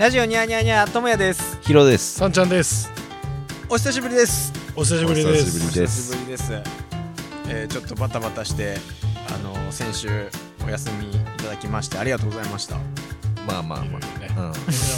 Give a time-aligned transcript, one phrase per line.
[0.00, 2.14] ラジオニャーニャーニャーともやですヒロです。
[2.14, 2.90] さんちゃんです。
[3.68, 5.78] お久しぶりですお久しぶりでお久しぶす。
[5.78, 6.52] りお久しぶりです
[7.50, 8.78] えー、ちょっとバタバタして
[9.28, 10.08] あの先週
[10.66, 12.76] お休みいただきましてありがとうございました
[13.46, 14.06] まあまあまね
[14.38, 14.46] あ。
[14.46, 14.52] うん。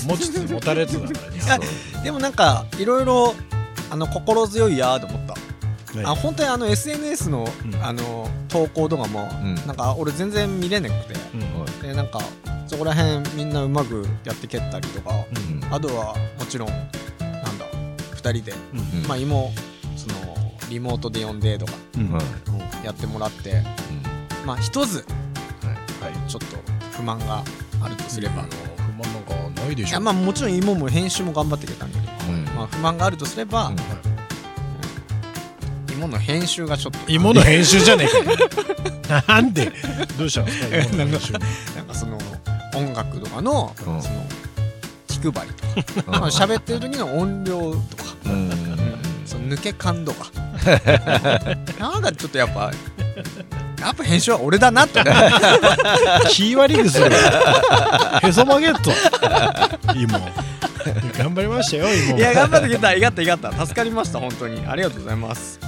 [0.08, 1.66] 持ちつ持たれつだからね。
[2.04, 3.34] でもなんかいろいろ
[3.90, 5.41] あの心強いやーと思ったね
[6.04, 7.74] あ本当にあの SNS の,、うん。
[7.84, 9.54] あの投稿とかも、うん。
[9.66, 11.14] なんか俺全然見れなくて。
[11.34, 11.82] うん。
[11.82, 12.20] でなんか
[12.66, 15.10] そこら辺みんなうまくやってけったりとか。
[15.14, 15.74] うん。
[15.74, 16.88] あとはもちろんなん
[17.58, 17.66] だ
[18.14, 18.54] 2人で、
[19.08, 19.52] まあ妹
[19.96, 20.36] その
[20.70, 21.72] リモートで呼んでとか。
[22.84, 23.62] やってもらって。
[24.46, 25.04] まあ一つ
[26.00, 26.30] はい。
[26.30, 27.44] ちょっと不満が
[27.82, 28.44] あるとすれば、
[28.76, 29.22] 不満なん
[29.54, 29.90] かないでしょ。
[29.90, 32.44] いやまあもちろん妹も編集も頑張ってくれたんだけど、うん。
[32.56, 33.72] まあ、不満があるとすれば、
[36.06, 38.18] うん妹の編集がちょっと芋の編集じゃねえか
[39.18, 39.22] よ。
[39.28, 39.72] なんで？
[40.18, 41.32] どうしたんですか芋の編集。
[41.32, 41.42] なん
[41.86, 42.18] かその
[42.74, 44.26] 音楽とかの、うんその
[45.08, 45.52] 気配り
[45.94, 47.82] とか、まあ喋ってる時の音量とか、
[48.26, 48.32] うん。
[48.32, 48.98] うん。
[49.24, 50.26] その抜け感とか
[51.78, 52.72] なんかちょっとやっぱ
[53.80, 55.12] やっぱ編集は俺だなってね
[56.30, 57.06] 気悪いですよ。
[58.22, 58.90] へそ曲げっと。
[59.94, 60.18] 芋。
[61.16, 62.18] 頑張りましたよ芋。
[62.18, 65.60] いや頑張ってくれたいがったいがった助かりました本当にありがとうございます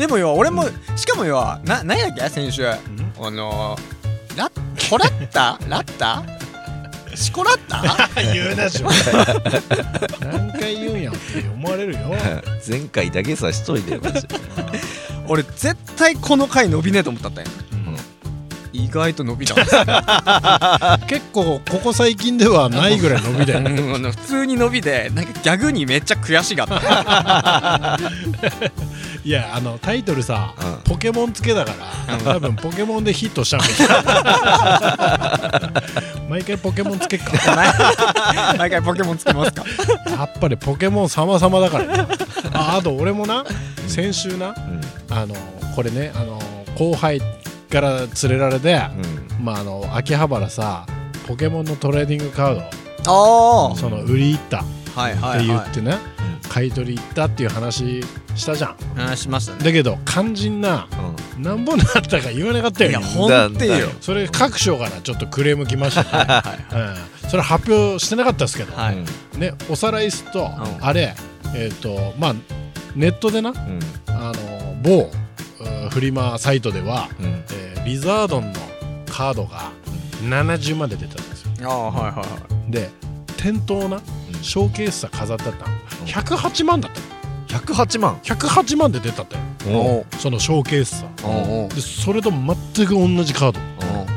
[0.00, 0.64] でもよ俺も、
[0.96, 2.26] しかもよな何やっけ？
[2.30, 2.66] 先週。
[2.66, 2.78] あ
[3.30, 3.76] の
[4.34, 4.50] ラ
[4.88, 6.24] コラッタラッタ
[7.14, 8.82] シコラッタ言うなし。
[10.20, 11.98] 何回言うんやって思われるよ。
[12.66, 14.36] 前回だけさしといてよマジで。
[15.28, 17.50] 俺絶対この回伸びねえと思ったったんや
[18.72, 19.84] 意外と伸びたんですよ
[21.08, 23.70] 結構ここ最近ではないぐらい伸びたよね。
[24.10, 27.98] 普通に伸びてなんかギャグにめっちゃ悔しがった。
[29.22, 30.78] いやあのタイトルさ、うん。
[30.84, 31.72] ポケモンつけだか
[32.08, 33.66] ら多分ポケモンでヒットしたんで
[36.28, 37.32] 毎回ポケモンつけっか。
[38.56, 39.64] 毎回ポケモンつけますか。
[40.10, 42.06] やっぱりポケモン様々だからね
[42.52, 43.44] ああと俺もな
[43.86, 44.80] 先週なうん。
[45.10, 45.34] あの
[45.74, 46.40] これねあの
[46.76, 47.20] 後輩
[47.70, 48.80] から連れられて、
[49.38, 49.44] うん。
[49.44, 50.86] まああの秋葉原さ
[51.26, 52.60] ポケモンのトレーディングカー
[53.06, 54.60] あドその売り行った。
[54.60, 54.62] っ
[54.96, 55.96] あはいはていは言ってね、
[56.48, 58.02] 買い取り行ったっていう話
[58.34, 58.70] したじゃん。
[58.72, 59.64] い話しましたね。
[59.64, 60.88] だけど肝心な
[61.38, 62.90] 何本になったか言わなかったよ。
[62.90, 63.88] ねいやほんとよ。
[64.00, 66.02] それ各所からちょっとクレーム来ました。
[66.02, 66.56] ね、は
[67.20, 68.96] いうん、それ発表してなかったですけど、はい。
[68.96, 69.40] うん。
[69.40, 70.78] ね、おさらいすると、ん。
[70.80, 71.14] あれ
[71.54, 72.34] えっ、とまあ
[72.94, 73.80] ネットでなうん。
[74.08, 75.29] あの某うん
[75.90, 77.26] フリマサイトでは、うん。
[77.26, 78.60] えーリザードンの
[79.10, 79.70] カードが
[80.22, 81.70] 70まで出たんですよ。
[81.70, 82.24] ああはいはいは
[82.68, 82.70] い。
[82.70, 82.90] で
[83.36, 84.00] 店頭な
[84.42, 85.56] ショーケースさ飾ってたの。
[86.06, 87.00] 108万だった。
[87.54, 88.16] の108万。
[88.22, 89.44] 108万で出たったよ。
[89.80, 90.06] おう。
[90.18, 91.06] そのショーケースさ。
[91.74, 93.60] でそれと全く同じカード。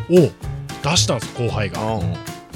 [0.10, 0.30] を
[0.84, 1.80] 出したんです後輩が。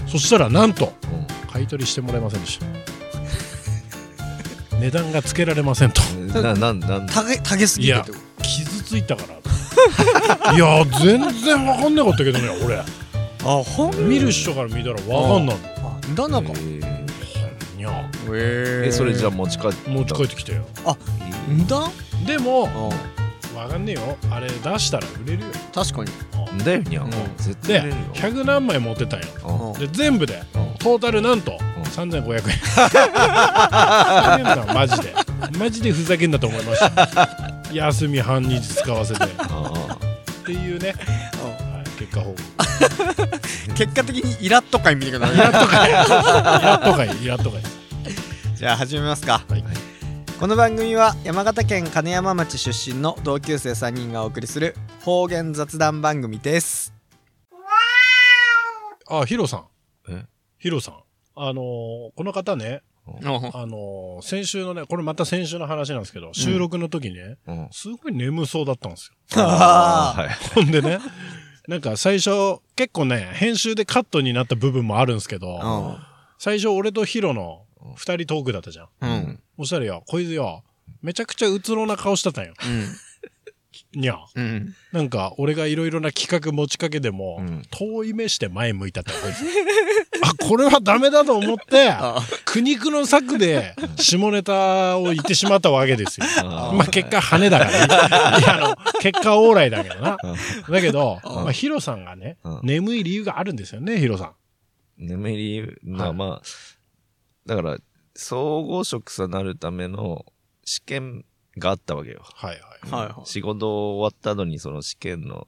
[0.07, 1.07] そしたらなんとう。
[1.15, 2.65] ん買い取りしてもらえませんでした。
[4.77, 6.01] 値段がつけられませんと。
[6.41, 7.07] な、なん、なん。
[7.07, 8.26] たげたげすぎてってこ傷
[8.87, 12.77] ついたからいや全然わかんなかったけどね俺。
[12.77, 12.83] と
[13.43, 15.57] あほん見る人から見たらわかんない。
[15.77, 16.53] あだなんか。
[16.55, 16.79] え
[17.77, 18.09] いや。
[18.33, 19.89] えそれじゃあ持ち帰って。
[19.89, 20.65] 持ち帰ってきたよ。
[21.49, 21.89] んだ？
[22.25, 22.67] でも
[23.55, 24.17] あわかんねえよ。
[24.31, 25.49] あれ出したら売れるよ。
[25.73, 26.11] 確かに。
[26.55, 27.11] んだよにゃうん。
[27.37, 27.97] 絶対で売れるよ。
[28.13, 29.27] 100何枚持ってたんよ。
[29.77, 30.41] で全部で。
[30.55, 30.73] うん。
[30.79, 31.57] トータルなんとん。
[31.57, 32.33] 3500
[34.65, 35.13] 円マジで。
[35.57, 39.23] マジでふざけんなと思いました休み半日使わせて。
[39.25, 39.97] っあ
[40.45, 42.57] ていうね、はい、結果報告。
[43.75, 46.05] 結果的にイラッと会見てくだイラッとかいイラ
[46.79, 47.61] ッとかい イラッとかい
[48.55, 49.63] じゃあ始めますか、はい。
[50.39, 56.93] この番組は山形県金山町出身の同級生3人がお送りする方言雑談番組です。
[59.09, 59.65] あヒロさん。
[60.09, 60.25] え？
[60.57, 60.95] ヒロさん。
[61.35, 62.86] あのーこの方ねお
[63.53, 67.51] あのー先週のねこれまた先週の話なんですけど収録の時ね、あ。
[67.51, 67.67] うん。
[67.71, 69.39] すごい眠そうだったんですよ。
[70.55, 70.99] ほんでね
[71.67, 75.97] なんか最初結構ね編集でカットになった部分もあるんですけど、ー
[76.39, 77.63] 最初俺とヒロの
[77.95, 78.87] 二人トークだったじゃん。
[79.01, 80.63] うんうんそしたらよ、こいつよ、
[81.01, 82.53] めちゃくちゃうつろな顔してたんよ。
[83.93, 84.17] にゃ。
[84.35, 89.43] うんなんか、俺がいろいろな企画持ちかけても、うん遠い目して前向いたったよ、こいつ。
[90.23, 96.25] あ、これはダメだと思って、 あ苦肉の策で下ネタを言ってしまったわけですよ。
[96.39, 97.77] あまあ結果羽だからね。
[98.39, 100.17] いや、あの、結果オーライだけどな。
[100.17, 104.31] ーだけど、うんまあヒロさんがねうん、眠い理由があるんですよね、ヒロさん。
[104.97, 106.45] 眠りが、まあ、
[107.45, 107.77] だから、
[108.15, 110.25] 総合職さなるための
[110.65, 111.23] 試験
[111.57, 112.21] があったわけよ。
[112.35, 112.61] はいはい。
[112.91, 115.47] はいはい仕事終わった後にその試験の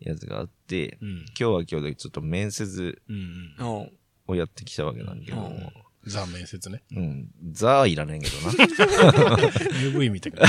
[0.00, 1.26] やつがあって、うん。
[1.28, 3.02] 今日は今日でちょっと面接
[4.26, 5.72] をやってきたわけなんだけども。
[6.06, 6.82] ザ面接ね。
[6.92, 7.28] うん。
[7.50, 8.52] ザーいらねえけどな。
[9.92, 10.46] UV 見てくだ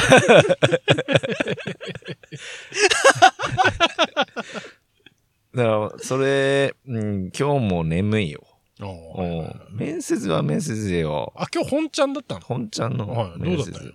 [5.56, 8.46] だから、それ、うん、今日も眠いよ。
[9.72, 11.34] 面接は面接でよ。
[11.36, 12.42] あ、今日本ちゃんだったの？
[12.42, 13.72] 本ちゃんのはい、どう面接。
[13.72, 13.88] だった？
[13.88, 13.94] よ。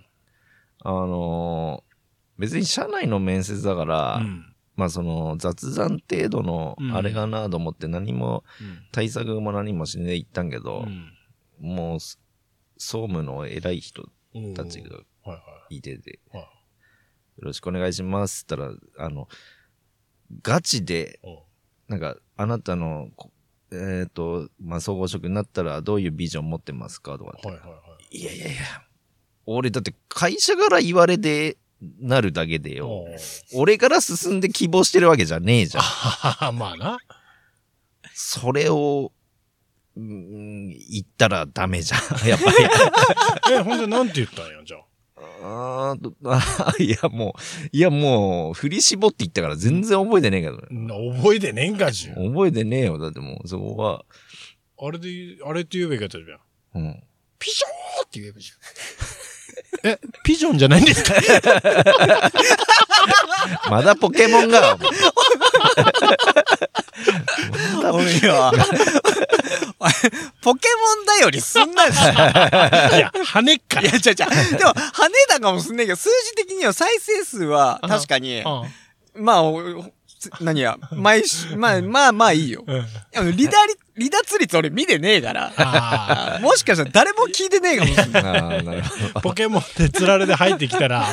[0.85, 1.95] あのー
[2.37, 4.53] 別に社内の面接だから、うん。
[4.75, 11.11] まあその雑談程度のうんあれかなと思って何もうん対策も何もしねえ言ったんけど、うん
[11.61, 12.19] もうす
[12.77, 14.09] 総務の偉い人
[14.53, 15.39] たちがはいは
[15.69, 16.55] いてて、はい
[17.37, 19.27] よろしくお願いしますったら、あの、
[20.41, 21.19] ガチで、
[21.87, 23.31] なんか、あなたの、こ
[23.71, 27.47] えっ、と、まあ、総合職になったらどういうビジョン持ってますかとかって。
[27.47, 27.77] はいはいは
[28.09, 28.17] い。
[28.17, 28.61] いやいやいや、
[29.45, 31.57] 俺だって会社から言われて
[31.99, 33.05] なるだけでよ。
[33.53, 35.83] 俺から進んで希望してるわけじゃねえじゃん。
[35.83, 36.97] あまあな。
[38.13, 39.11] それを、
[39.95, 42.01] うん、言ったらダメじゃん。
[42.27, 42.55] やっぱり。
[43.53, 44.81] え、ほんでなんて言ったんや、じゃあ。
[45.17, 45.95] あ
[46.25, 50.67] あ いやもう、いやもう、振り絞って言ったから全然覚えてねえけどね。
[50.71, 50.87] ん
[51.21, 52.13] 覚えてねえんかじゅ。
[52.13, 52.97] 覚えてねえよ。
[52.97, 54.05] だってもう、そこは、
[54.77, 56.83] あれで、あれって言えばいいかったじゃん。
[56.83, 57.03] うん。
[57.39, 58.57] ピジョーって言えばいいじゃん。
[59.83, 61.13] え、ピジョンじゃないんですか？
[63.69, 64.77] まだポケモンが、
[67.91, 68.51] 俺は
[70.41, 70.67] ポケ
[70.97, 71.89] モンだよりすんなし。
[71.89, 71.93] い
[72.97, 74.27] いや、羽かや、ちゃちゃ。
[74.27, 78.63] でも、跳ねたかもすんないけど、数字的には再生数は確かに、あ
[79.15, 79.83] まあ、お
[80.19, 82.63] つ何や、毎週、まあ、まあまあいいよ。
[82.65, 82.79] うん。
[83.15, 85.53] あの、離脱離脱率俺見てねえから。
[85.57, 88.83] あもしかしたら誰も聞いてねえかもしれない。
[89.23, 91.07] ポケモンでつられで入ってきたら、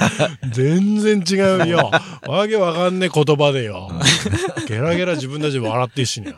[0.50, 1.34] 全然違
[1.64, 1.90] うよ。
[2.26, 3.90] わけわかんねえ言葉でよ。
[4.66, 6.34] ゲラゲラ自分たちで笑ってるしね。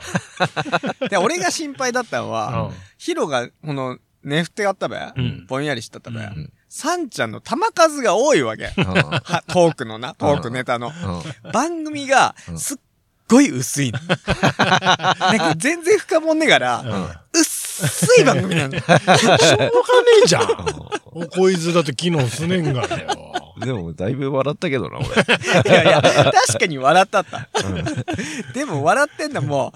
[1.08, 8.72] で、俺が心配だったのは、ヒロが、この、寝ふてあったべ、んぼんやりしたったべ、うんサンちゃんの玉数が多いわけ。
[8.74, 10.88] トークのな、トークネタの。
[10.88, 12.76] うん番組が、すっ
[13.28, 13.98] ごい薄いの。
[14.06, 16.84] なんか全然深もんねえから、
[17.32, 18.78] 薄い番組なの。
[18.78, 19.68] しょうがね
[20.24, 20.48] えじゃん。
[21.12, 23.34] おこいつだって昨日すねんがねよ。
[23.64, 25.06] でも、だいぶ笑ったけどな、俺。
[25.70, 27.48] いやいや、確かに笑ったった。
[28.52, 29.72] でも笑ってんのも、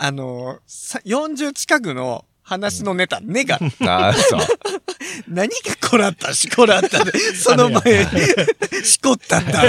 [0.00, 4.40] あのさ40近くの話のネタ、ねが、 ああ、そう。
[5.28, 5.56] 何が
[5.90, 9.62] こらったしこらったで、 その前に、しこったんだ。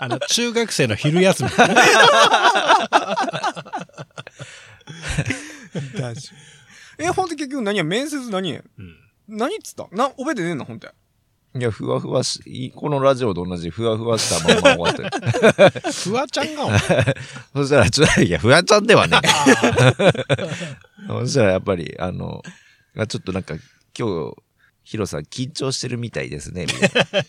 [0.00, 1.50] あの、中学生の昼休み。
[6.98, 8.60] え、ほんと結局何や、面接何や？
[8.78, 8.94] うん
[9.28, 9.86] 何っつった？
[9.94, 10.88] な、覚えてねえんだ、ほんと。
[11.58, 15.92] いや、ふわふわし、このラジオと同じふわふわしたまま終わってる。
[15.92, 16.78] フワちゃんが
[17.52, 19.28] そしたら、ちょっと、いや、ふわちゃんではねえ。
[21.08, 22.42] そしたら、やっぱり、あの、
[22.96, 23.56] あちょっとなんか、
[23.98, 24.36] 今日、
[24.84, 27.22] ヒロさん緊張してるみたいですね、 みたいな。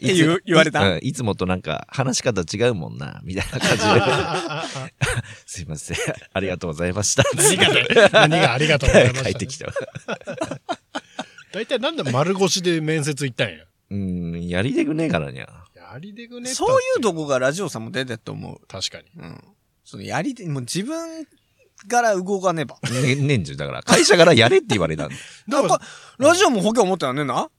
[0.46, 5.02] 言われたうんいつもとなんか、話し方違うもんな、みたいな感じで。
[5.48, 5.98] すいません。
[6.34, 7.24] ありがとうございました。
[7.36, 9.24] 何がね、何がありがとうございました。
[9.24, 9.74] 帰ってきた。
[11.52, 13.66] 大体なんで丸腰で面接行ったんや？
[13.92, 14.19] うん、
[14.50, 15.48] やりでくねえからにゃ。
[15.75, 18.68] やりでぐねそういうとこがラジオさんも出てると思う。
[18.68, 19.06] 確かに。
[19.18, 19.44] うん。
[19.84, 21.25] そのやりで、もう自分
[21.88, 22.78] から動かねば。
[22.92, 25.16] ね、 年中だから、会社からやれって言われたんだ。
[25.47, 25.80] だか
[26.19, 27.50] ら、ラジオも保険思ったよねんな？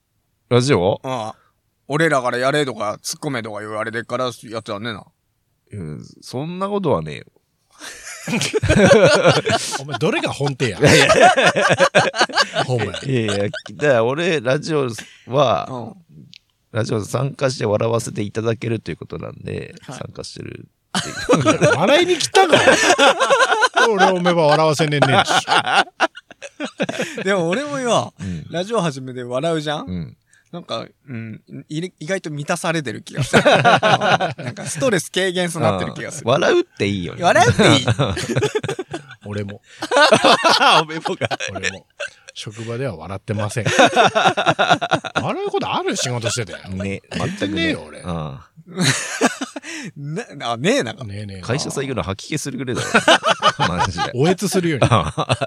[0.49, 1.01] ラジオ？
[1.03, 1.35] ああ。
[1.87, 5.05] 俺らからやれとか、突っ込めとか言われてからやってたねんな？
[5.73, 7.25] うんそんなことはねえよ。
[9.81, 10.79] お前、どれが本店や。
[12.65, 12.99] ほんまや。
[13.03, 14.87] いやいや、だから俺、ラジオ
[15.27, 16.10] は、うん。
[16.71, 20.67] ラジオ参加して笑わせていただけるということなんで、はい参加してる。
[21.75, 22.53] 笑いに来たの？
[23.89, 25.31] 俺おめば笑わせねえねんし。
[27.23, 28.45] でも俺もよ、うん。
[28.49, 30.17] ラジオ始めて笑うじゃん、うん。
[30.51, 33.41] なんか、うん、い意外と満たされてる気がする。
[33.41, 36.29] う んなんかストレス軽減そうなってる気がする。
[36.29, 37.23] 笑うっていいよね。
[37.23, 37.85] 笑うっていい
[39.25, 39.61] 俺も。
[40.81, 41.29] おめぼが。
[41.53, 41.87] 俺も。
[42.33, 43.65] 職場では笑ってません。
[45.21, 46.53] 笑うことある仕事してて。
[46.69, 48.39] ね、全くねえよ俺うん
[49.95, 50.93] な、 あ、ねえな。
[50.93, 51.41] ねえねえ。
[51.41, 53.67] 会社最後の吐き気するぐらいだろ。
[53.67, 54.11] マジで。
[54.13, 54.87] おえつするように。
[54.89, 55.37] ま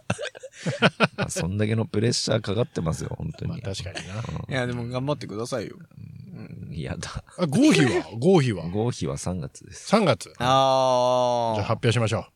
[1.28, 3.62] そんだけのプレッシャーかかってますよ、本当あに。
[3.62, 4.14] 確かにな。
[4.48, 5.76] いや、でも頑張ってくださいよ。
[6.72, 7.22] 嫌だ。
[7.38, 8.02] あ、合否は？
[8.18, 8.68] 合否は？
[8.68, 9.94] 合否は3月です。
[9.94, 10.24] ?3 月。
[10.24, 12.33] じゃああ発表しましょう。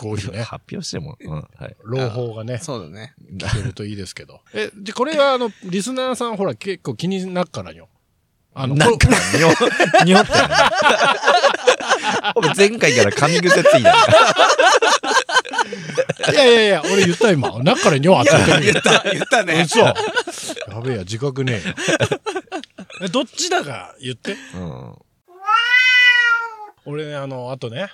[0.00, 0.42] 合否ね。
[0.44, 1.76] 発表しても、うん、はい。
[1.84, 3.14] 朗報がね、そうだね。
[3.32, 4.40] 聞けるといいですけど。
[4.52, 7.88] え、で、これはあの、リスナーさんほら結構気になっからよ。
[8.54, 9.48] あの、なんかこ、にょ、
[10.04, 10.32] にょって。
[12.34, 13.94] お前前回から噛み癖ついた。
[16.32, 17.50] いやいやいや、俺言った今。
[17.62, 19.94] 中から尿当たってる言った言ったね嘘や
[20.82, 21.74] べえや、自覚ねえよ。
[23.02, 24.36] え、どっちだか言って。
[24.54, 24.94] うん。
[26.86, 27.90] 俺ね、あの、あとね、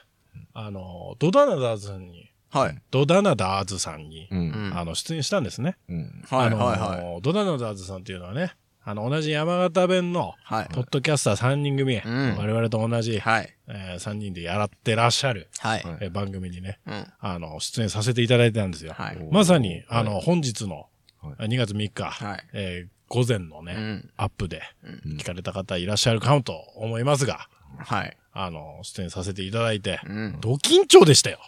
[0.54, 2.78] あの、ドダナダーズさんに、はい。
[2.90, 4.36] ドダナダーズさんに、う。
[4.36, 4.70] うん。
[4.70, 5.76] んあの、出演したんですね。
[5.88, 6.24] うん。
[6.28, 7.22] はいはいはい。
[7.22, 8.54] ドダナダーズさんっていうのはね、
[8.84, 10.68] あの、同じ山形弁の、はい。
[10.72, 12.00] ポッドキャスター3人組、ん。
[12.36, 13.48] 我々と同じ、はい。
[13.68, 15.82] え3人でやらってらっしゃる、はい。
[15.82, 15.98] はい。
[16.02, 17.06] えー番組にね、うん。
[17.20, 18.92] あの、出演させていただいてたんですよ。
[18.92, 19.28] はい。
[19.30, 20.88] まさに、はいあの、本日の、
[21.20, 22.44] は2月3日、はい。
[22.52, 24.10] えー午前のね、うん。
[24.16, 25.16] アップでうん。
[25.18, 27.46] 聞かれた方いらっしゃるかもと思いますが、
[27.86, 31.38] はいあの、出演させていただいて、うんド緊張でしたよ。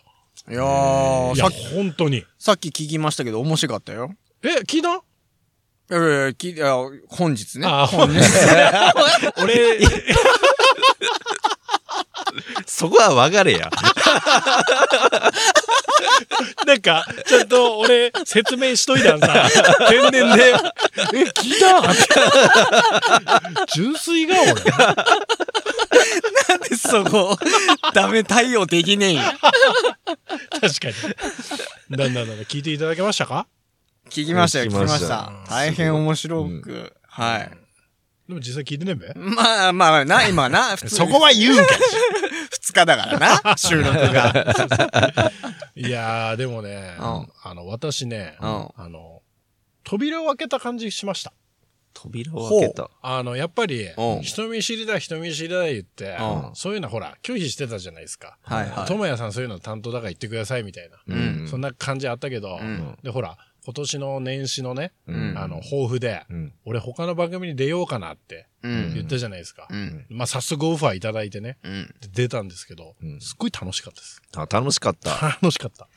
[0.51, 2.25] いやーいや、さっき本当に。
[2.39, 5.01] さっき聞きましたけど面白かったよえ、聞いた？
[5.91, 6.75] いやいやいや聞いいや
[7.09, 8.21] 本日ねあ、本日。
[9.43, 9.79] 俺、
[12.67, 13.71] そこは分かれや。
[16.67, 19.49] なんか、ちゃんと俺、説明しといたんさ、
[19.89, 20.55] 天然で、
[21.15, 21.83] え、聞いた？
[23.75, 24.53] 純粋が俺。
[26.77, 27.37] そこ
[27.95, 29.33] ダメ対応できねえんや
[30.61, 31.97] 確かに。
[31.97, 33.47] だんだんだんだん聞いていただけましたか？
[34.11, 35.09] 聞きましたよ聞きました。
[35.09, 35.33] た。
[35.49, 37.51] 大変面白くはい。
[38.29, 39.13] でも実際聞いてねえべ？
[39.15, 41.63] まあまあな今な 普通そこは言うんか
[42.53, 45.31] 2日だからな収録が。
[45.75, 47.29] い いやー、でもね、うん。
[47.43, 48.69] あの、私ね、うん。
[48.77, 49.23] あの、
[49.83, 51.33] 扉を開けた感じしました。
[51.95, 52.91] 扉を開けた。
[53.01, 58.37] あの、やっぱりうん、人見知りだ、人見知りだ言ってう、そういうのほら、拒否してたじゃないですか。
[58.43, 60.99] はいはい智也さんそういうの担当だから言ってくださいみたいな。
[61.07, 66.53] うんそんな感じあったけど、んで、ほら、今年の年始のね、うんあの、抱負で、うん。
[66.67, 69.69] 俺他の番組に出ようかなってうん言ったじゃないですか。
[69.71, 74.21] うんまあ、早速オファーいただいてね、うんで出たんですけど、うんすっごい楽しかったです。
[74.37, 75.39] あ、楽しかった。
[75.41, 75.89] 楽しかった。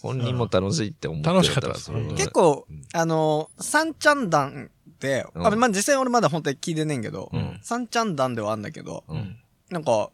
[0.00, 5.46] 本人も楽しいって思ってたら楽しかったです結構あの三ちゃん団でうん。
[5.46, 7.58] あまあ実際俺まだ本当に聞いてねえんけどうん。
[7.62, 9.36] 三ちゃん団ではあんだけどうん。
[9.70, 10.10] なんか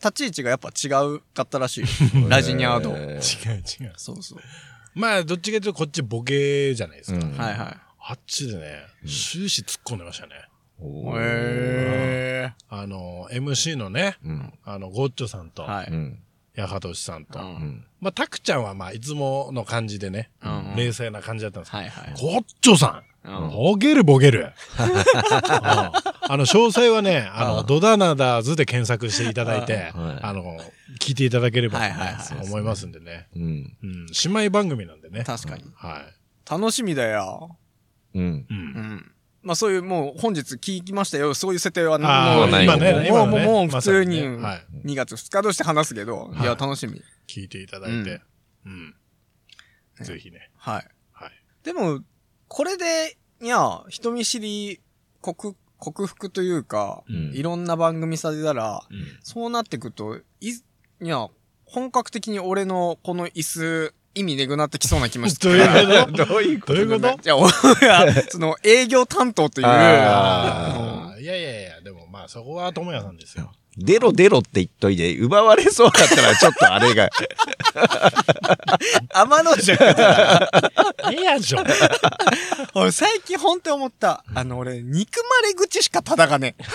[0.00, 1.84] 立ち位置がやっぱ違うかったらしい。
[2.22, 2.90] よラジニャード。
[2.96, 3.92] え違う違う。
[3.96, 4.38] そうそう。
[4.94, 7.24] まあ、どっちかというとこっちボケじゃないですか。
[7.26, 7.36] うん。
[7.36, 10.34] はいはあっちでね、終始突っ込んでましたね。
[11.16, 14.52] へあの、MC のね、うん。
[14.64, 15.86] あの、ゴッチョさんと、えはい。
[15.90, 16.18] うん。
[16.54, 17.48] ヤハトシさんと、ううん。
[17.52, 17.86] ん。
[18.00, 22.14] まあ、タクちゃんはまあ、いつもの感じでね、うん冷静な感じだったんですけはいはい。
[22.14, 24.52] ど、ゴッチョさんうんボケるボケる。
[24.78, 24.84] うん
[26.26, 30.58] あの、詳細はね、あの、ドダナダーズで検索していただいて、はいあの、
[31.00, 33.28] 聞いていただければはいはいはい思いますんでね。
[33.36, 33.42] うん。
[33.82, 35.24] うん、姉妹番組なんでね。
[35.24, 36.06] 確かには
[36.50, 37.58] 楽しみだよ
[38.14, 38.22] うん。
[38.22, 38.26] い。
[38.26, 38.46] う。
[38.50, 39.12] うんん
[39.42, 44.88] まあそういうもう本日聞きましたよそういう設定はもうない今ね、もう今ねもうもう普通にまさねはい。
[44.88, 48.22] 2月2日として話すけどいやはい楽しみ聞いていただいて。
[48.64, 48.94] うん。
[50.00, 50.50] ぜひね。
[50.56, 51.32] はいはい。
[51.62, 52.00] でも
[52.48, 54.80] これでいや人見知り
[55.20, 57.32] 克克服というかうん。
[57.34, 59.18] いろんな番組されたらうん。
[59.22, 60.50] そうなってくとい
[61.02, 61.28] いや
[61.64, 65.48] 本格的に俺のこの椅子意味ねくなってきそうな気もして。
[66.12, 66.74] どういうこと？
[66.74, 67.08] どういうどういうこと？
[67.08, 73.50] いや、俺は、その、営業担当という、ああ、いやいやいや、でもまあそこは智也さんですよ。
[73.76, 77.10] 出ろ出ろって言っといて、奪われそうだったらちょっとあれが。
[79.12, 80.50] 天の弱だから。
[81.12, 81.58] ええやんしょ。
[82.74, 84.24] 俺、最近本当に思った。
[84.34, 86.64] あの、俺、憎まれ口しか叩かねえ。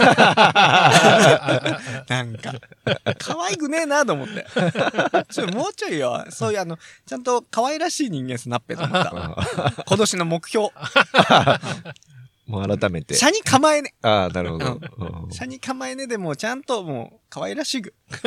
[2.10, 2.54] なんか、
[3.18, 4.46] 可愛くねえなと思って。
[5.32, 6.78] ちょ、もうちょいよ、そういうあの、
[7.08, 9.14] ちゃんと可愛らしい人間スナッペと思った。
[9.86, 10.70] 今年の目標。
[12.50, 13.16] もう改めて。
[13.16, 14.80] 車に構えねああ、なるほど。
[15.32, 17.94] 車に構えねでも、ちゃんともう、可愛らしく。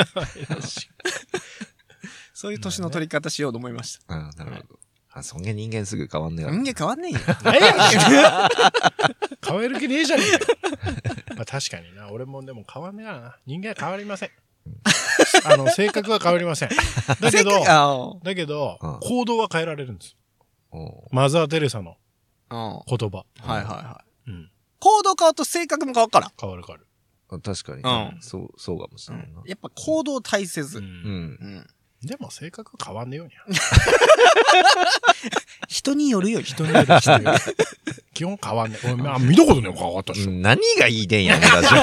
[2.32, 4.14] そういう年の取り方しようと思いました。
[4.14, 4.78] ああ、なるほど。
[5.10, 7.18] あ、そんげ人間すぐ変わんねえ人間変わんねえよ。
[7.52, 8.48] ええや。
[9.44, 10.46] 変わる気ねえじゃねえか。
[11.36, 12.10] まあ確かにな。
[12.10, 13.36] 俺もでも変わんねえからな。
[13.44, 14.30] 人間は変わりません。
[15.44, 16.70] あの、性格は変わりません。
[17.20, 20.16] だけど、だけどうん、行動は変えられるんです。
[21.10, 21.96] マザー・テレサの。
[22.50, 23.24] 言葉。
[23.40, 24.11] はいはいはい。
[24.26, 24.50] うん。
[24.80, 26.32] 行動変わると性格も変わるから。
[26.40, 26.86] 変わる変わる。
[27.30, 29.42] あ確かに、うんそう、そうかもしれないな。
[29.46, 30.78] やっぱ行動大切。
[30.78, 30.80] う。
[30.80, 31.58] うんうん。
[31.58, 31.66] ん。
[32.02, 33.40] でも性格変わんねえよう にゃ。
[35.68, 37.38] 人によるよ、人に人による人による
[38.12, 38.92] 基本変わんねえ。
[38.92, 41.68] 俺、あ見たことねえ変わったっし何がいいでんやねん、ラジ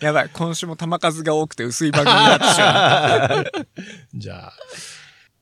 [0.00, 3.52] やばい、今週も球数が多くて薄い番組になってしまう。
[4.18, 4.52] じゃあ、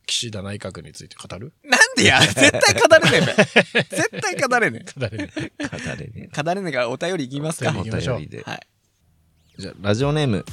[0.09, 1.53] 岸田内閣について語る？
[1.63, 2.19] なんでや？
[2.25, 3.83] 絶対語れねえべ。
[3.97, 5.69] 絶対語れね語れねえオ。
[5.69, 6.43] 語れねえ。
[6.43, 7.71] 語れねえからお便りいきますか。
[7.79, 8.43] お便りで。
[8.45, 8.67] はい。
[9.59, 10.45] じゃあ、ラジオネーム、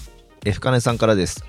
[0.45, 1.43] F カネさんからです。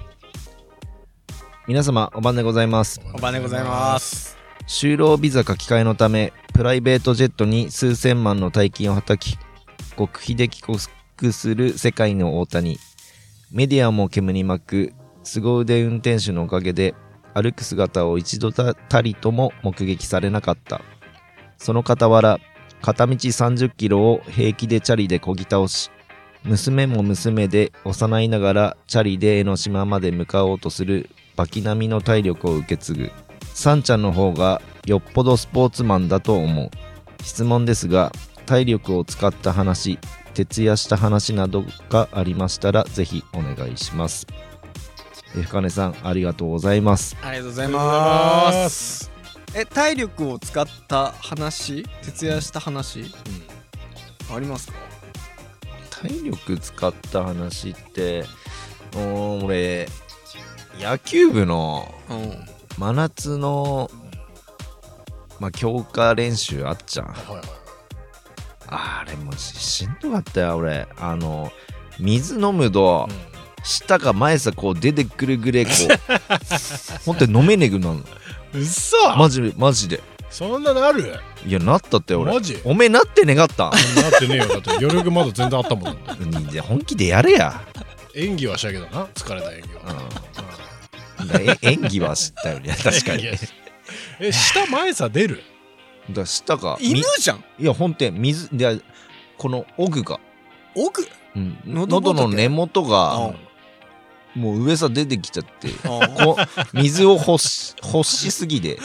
[1.66, 4.36] 皆様お晩でございますおばでございます
[4.68, 9.36] 就労ビザ書き換えのためプライベートジェットに数千万の大金をはたき
[9.98, 10.78] 極秘で帰国
[11.32, 12.78] する世界の大谷
[13.50, 14.92] メディアも煙に巻く
[15.24, 16.94] 凄腕運転手のおかげで
[17.36, 20.80] 歩く姿を一度たりとも目撃されなかった。
[21.58, 22.40] その傍ら
[22.80, 25.90] 片道30キロを平気でチャリでこぎ倒し
[26.44, 33.10] 娘も娘で幼いながらチャリで江ノ島まで向かおうとするバキ並みの体力を受け継ぐ。
[33.52, 36.70] サンちゃんの方がよっぽどスポーツマンだと思う。
[37.22, 38.12] 質問ですが
[38.46, 39.98] 体力を使った話
[40.34, 44.26] 徹夜した話などがありましたらぜひお願いします。
[45.34, 47.16] え深根さんありがとうございます。
[47.22, 49.10] ありがとうございます。
[49.54, 51.84] え体力を使った話？
[52.02, 53.12] 徹夜した話、
[54.34, 54.74] ありますか？
[55.90, 58.24] 体力使った話って
[58.94, 59.88] 俺
[60.78, 62.46] 野球部のうん。
[62.78, 63.90] 真夏の
[65.40, 67.06] まあ強化練習あっちゃん。
[67.06, 67.44] はいはい
[68.68, 70.88] あれもうししんどかったよ俺。
[70.98, 71.50] あの
[71.98, 73.08] 水飲むと
[73.66, 75.88] 舌が前さこう出てくるぐらいこう。
[77.04, 77.94] ほんとに飲めねえぐなの。
[78.54, 80.00] うっそマジでマジで。
[80.30, 81.18] そんななる？
[81.46, 82.32] いやなったって俺。
[82.32, 82.58] マジ？
[82.64, 83.70] おめえなって願った。
[83.70, 83.74] なっ
[84.18, 84.46] てねえよ。
[84.48, 87.60] だって余力まだ全然あったもんだ本気でやれや、
[88.14, 89.06] 演技はしたけどな。
[89.14, 89.82] 疲れた演技は。
[91.18, 92.76] うん、演技は知ったよね。
[92.82, 93.24] 確かに。
[94.20, 95.42] え下前さ出る？
[96.10, 97.44] だ舌がみ犬じゃん。
[97.58, 98.80] いやほんとに水で
[99.38, 100.20] この奥が、
[100.74, 103.34] 奥うん、喉喉の根元が
[104.36, 105.70] もう上さ出てきちゃって
[106.16, 108.78] こう水を欲し欲しすぎで。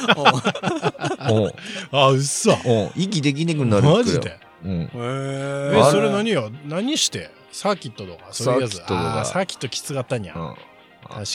[1.29, 1.53] おう
[1.91, 4.39] あうっそおう息できねくなるマジで？
[4.63, 4.71] うん。
[4.71, 6.49] へええあそれ何よ？
[6.65, 7.29] 何して？
[7.51, 8.29] サーキットとか？
[8.31, 8.77] そういうやつ。
[8.77, 9.19] サーキットとか。
[9.19, 10.33] あーサーキットきつかったんや。
[10.35, 10.55] うん。
[11.03, 11.25] 確か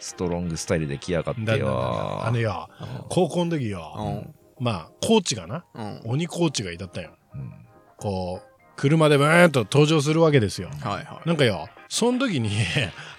[0.00, 1.82] ストロングスタイルで来やがってにだんだんだんだん。
[1.84, 2.68] よあのよ
[3.08, 4.34] 高校の時ようん。
[4.64, 6.00] まあコーチがなうん。
[6.04, 7.10] 鬼コーチがいたったんよ。
[7.34, 7.52] うん。
[7.98, 10.68] こう車でブーンと登場するわけですよ。
[10.80, 11.28] はいはい。
[11.28, 12.48] なんかよその時に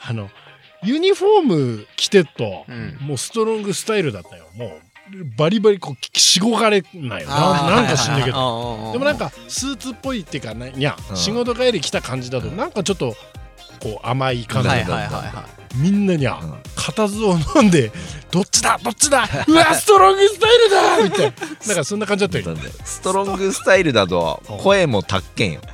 [0.01, 0.31] あの
[0.83, 2.97] ユニフォーム着てっとうん。
[3.01, 4.47] もうストロングスタイルだったよ。
[4.55, 7.29] もうバリバリこうしごかれないよ。
[7.29, 8.37] ななんか知んないけど。
[8.87, 11.15] どでもなんかスーツっぽいっていうかねいやうん。
[11.15, 13.15] 仕事帰り来た感じだとなんかちょっと
[13.83, 16.53] こう甘い感じはみんなにゃうん。
[16.75, 17.91] 固唾を飲んで
[18.31, 21.33] どっちだどっちだうわ ストロングスタイルだみたいな。
[21.67, 22.55] なんかそんな感じだったよ。
[22.83, 25.61] ストロングスタイルだと声もたっけんよ。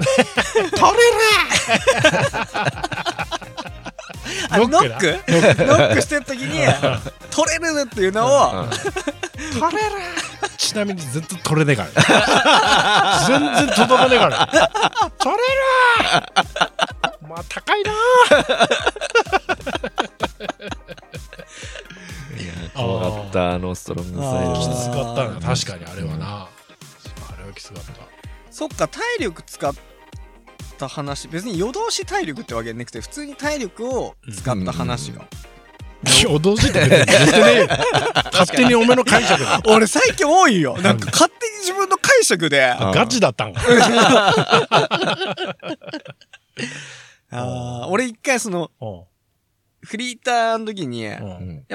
[4.51, 5.19] あノッノック？
[5.55, 6.65] クノックしてる時に
[7.31, 8.69] 取れるっていうのをうん。
[9.59, 9.95] 取れる！
[10.57, 13.23] ちなみにずっと取れねえから。
[13.27, 14.47] 全然届かねえから。
[15.17, 16.98] 取れる
[17.29, 17.91] まあ高いな。
[22.75, 24.59] 怖かったあのストロングスタイルあー。
[24.59, 26.27] きつかったなあ確かにあれはな。
[26.47, 26.49] あ
[27.37, 27.91] れはきつかった。
[28.49, 29.73] そっか体力使っ
[30.79, 35.27] た話別に夜通し体力ってわけじゃなくて普通に体力を使った話が、
[36.03, 37.07] 脅しって言ってね
[37.53, 37.67] えよ。
[38.33, 39.61] 勝手におめの解釈だ。
[39.67, 40.77] 俺最近多いよ。
[40.79, 42.75] なんか勝手に自分の解釈で。
[42.79, 43.61] ガチだったんか
[47.37, 49.03] ー俺一回そのうん。
[49.81, 51.17] フリーターの時に、や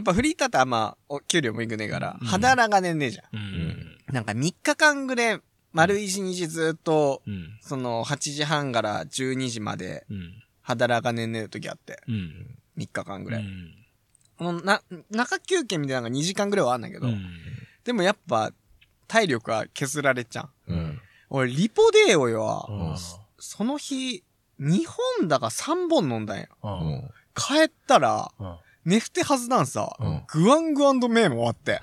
[0.00, 2.26] っぱフリーターってあんまお給料もいくねえから、うん。
[2.26, 3.40] 働かねえねえじゃうん。
[3.40, 5.40] んなんか3日間ぐらい
[5.72, 7.58] 丸一日ずっとうん。
[7.62, 10.34] その8時半から12時までうん。
[10.60, 12.58] 働かねえねえ時あってうん。
[12.76, 13.74] 3日間ぐらい、うん。
[14.36, 17.24] このな中休憩みたいなのが2時間ぐらいはあんだけど、うん。
[17.84, 18.52] でもやっぱ
[19.08, 22.96] 体力は削られちゃううん俺リポデーをよ、うん
[23.38, 24.22] その日
[24.60, 24.86] 2
[25.18, 26.48] 本だか3本飲んだんや。
[26.62, 26.72] ううん。
[26.96, 28.56] ん帰ったらうん。
[28.84, 30.22] 寝ふてはずなんさ、うん。
[30.28, 31.80] グワングワンと目も終わって。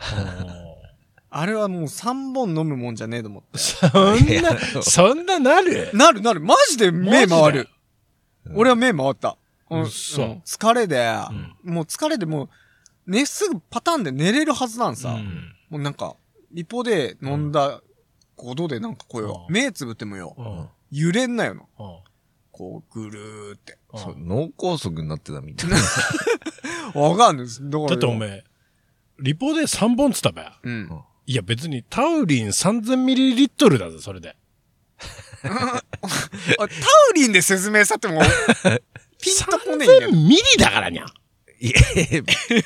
[1.34, 3.58] あれはもう3本飲むもんじゃねえと思って。
[3.58, 3.92] そん
[4.42, 5.90] なそんななる？
[5.94, 6.42] なるなる。
[6.42, 7.60] マジで目回る。
[7.62, 9.38] うん俺は目回った、
[9.70, 10.24] うん嘘。
[10.24, 10.32] うん。
[10.46, 11.56] 疲れで、ん。
[11.64, 12.50] もう疲れでもう
[13.08, 15.54] 寝すぐパターンで寝れるはずなんさ、うん。
[15.70, 16.16] もうなんか
[16.52, 17.82] リポで飲んだ
[18.36, 19.54] ことでなんかこうよ、うん。
[19.54, 20.68] 目つぶってもよ、うん。
[20.92, 21.96] 揺れんなよなうん
[22.62, 23.80] こうぐるーって。
[23.96, 25.78] そう脳梗塞になってたみたいな。
[26.94, 27.68] わかんないです。
[27.68, 27.90] だから。
[27.90, 28.44] だっておめえ
[29.20, 31.02] リポで3本っつったべうん。
[31.26, 34.36] いや別にタウリン 3000ml だぞそれで。
[35.42, 36.66] あタ
[37.10, 38.22] ウリンで説明さっても
[39.20, 41.06] ピンとこねえけど3000ミリだからにゃ
[41.64, 41.76] いや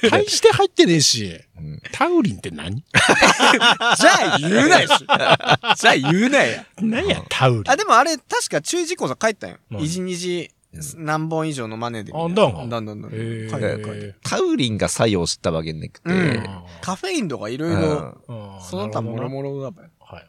[0.09, 1.37] 大して入ってねえし。
[1.57, 1.81] うん。
[1.91, 2.77] タウリンって何？
[2.81, 4.87] じゃあ言うなよ。
[4.87, 6.63] し じゃあ言うなよ。
[6.81, 7.63] 何やタウリン？
[7.67, 9.77] あでもあれ確か注意事項さ書いてたよ、うん。
[9.79, 10.49] 1日
[10.95, 12.13] 何本以上のマネで。
[12.15, 12.69] あんだんがだん。
[12.69, 13.11] だんだん。
[14.23, 16.45] タウリンが作用したわけなくて、うん
[16.81, 18.61] カフェインとかいろいろ、うん。
[18.61, 19.29] その他もろ。
[19.29, 19.81] もろだべ。
[19.81, 20.25] はいはい。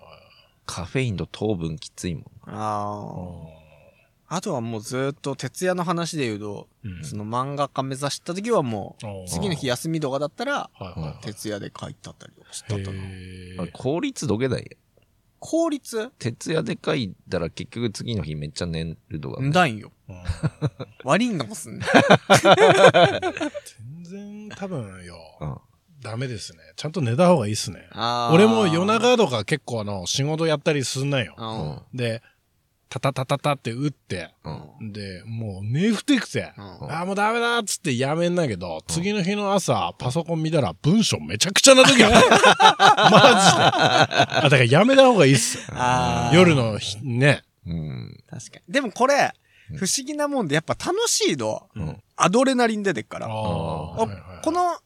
[0.64, 2.24] カフェインと糖分きついもん。
[2.46, 3.56] ああ。
[4.28, 10.70] あとはもうずっと徹夜の話で言うと、うんその漫画家目指した時はもう、うん次の日休みとかだったら。
[11.22, 12.82] 徹夜で書いてあったりとかしてたな。
[12.82, 14.62] へあれー効率どけない？
[14.62, 14.66] よ。
[15.38, 16.10] 効率？
[16.18, 19.40] 徹夜で書いたら結局次の日めっちゃ寝るとか。
[19.42, 19.92] んだんよ。
[20.08, 20.16] うん
[21.04, 21.84] 悪いんかもすんね。
[24.04, 25.56] 全然多分よ、うん
[26.02, 26.58] ダメですね。
[26.76, 27.88] ちゃんと寝た方がいいっすね。
[28.30, 31.34] 俺も夜中とか結構あの、仕事やったりすんなよ。
[31.36, 31.96] うん。
[31.96, 32.22] で、
[32.88, 34.92] タタタタタって打って、うん。
[34.92, 42.14] で、もう寝ふてくて、うんあーもうダメだっつってやめんだけど、次の日の朝、パソコン見たら文章めちゃくちゃな時ある。
[42.14, 42.36] マジで。
[42.38, 45.58] あ、だからやめた方がいいっす。
[46.32, 47.42] 夜の日ね。
[47.66, 48.16] うん。
[48.30, 48.72] 確かに。
[48.72, 49.32] でもこれ
[49.68, 52.00] うん、不思議なもんで、やっぱ楽しいと、うん。
[52.14, 53.26] アドレナリン出てっから。
[53.26, 54.06] こ
[54.46, 54.78] の、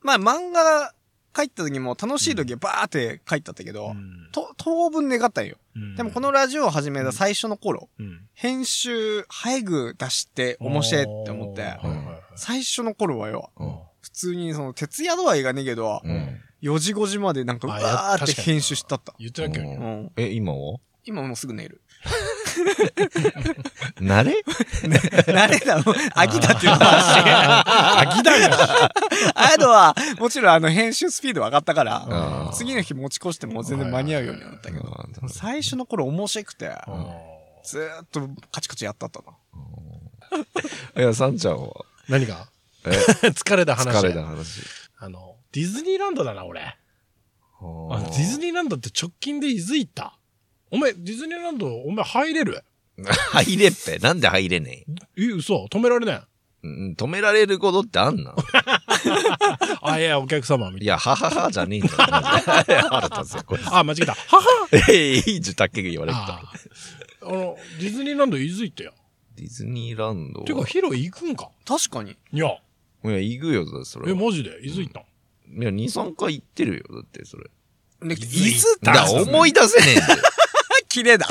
[0.00, 0.92] まあ漫画
[1.38, 5.56] 書いた時も楽しい時はバーって書いてあったけど、うんと当分願ったんよ。
[5.76, 13.78] うんでもこのラジオを始めた最初の頃、うん編集、早く出して面白いって思って、はいはいはい最初の頃はよ、うん。
[14.00, 16.40] 普通にその徹夜度合いがねえけど、うん。
[16.62, 19.12] 4時5時までなんかうあやわーって編集したった。
[19.18, 20.12] 言ってたっけうん。
[20.16, 20.78] え、今は？
[21.04, 21.80] 今もうすぐ寝る。
[24.00, 24.34] 慣れ？
[24.42, 28.16] 慣れだ、もう飽きたっていうのもあるし。
[28.16, 28.50] 飽きだよ。
[29.34, 34.84] あとは、もちろんあの編集スピード上がったから、次の日持ち越しても全然間に合うようになったけど、
[35.28, 37.06] 最初の頃面白くて、うん
[37.64, 39.32] ずーっとカチカチやったったな。
[40.96, 41.68] いや、サンちゃんは？
[42.08, 42.48] 何が？
[42.86, 42.90] え？
[43.28, 43.94] 疲れた話。
[43.94, 44.62] 疲れた話。
[44.98, 46.60] あの、ディズニーランドだな、俺。
[47.60, 50.17] ディズニーランドって直近で伊豆行った？
[50.70, 52.62] お前、ディズニーランド、お前入れる？
[53.32, 53.98] 入れって。
[53.98, 54.84] なんで入れね
[55.16, 56.16] え、嘘止められない？
[56.16, 56.20] え
[56.64, 58.34] うん止められることってあんな？
[59.82, 61.94] あ、いや、お客様、みたいいや、はははじゃねえんだよ。
[62.90, 63.62] 腹立つよ、これ。
[63.62, 63.76] な。
[63.78, 64.14] あ、間違えた。
[64.14, 66.42] ははええ、 いい受託言われあ
[67.20, 67.28] た。
[67.28, 68.94] あの、ディズニーランド伊豆行ったよ。
[69.36, 70.46] ディズニーランドは？
[70.46, 71.50] てか、ヒロ行くんか？
[71.64, 72.16] 確かに。
[72.32, 74.18] いや、いや、行くよ、それえ、は。
[74.20, 74.50] マジで？
[74.64, 75.00] 伊豆行った？
[75.00, 77.44] んいや、2、3回行ってるよ、だって、それ。
[78.02, 79.10] ね、豆伊豆だ？
[79.12, 80.22] 思い出せねえんだよ。
[80.88, 81.26] 綺麗だ。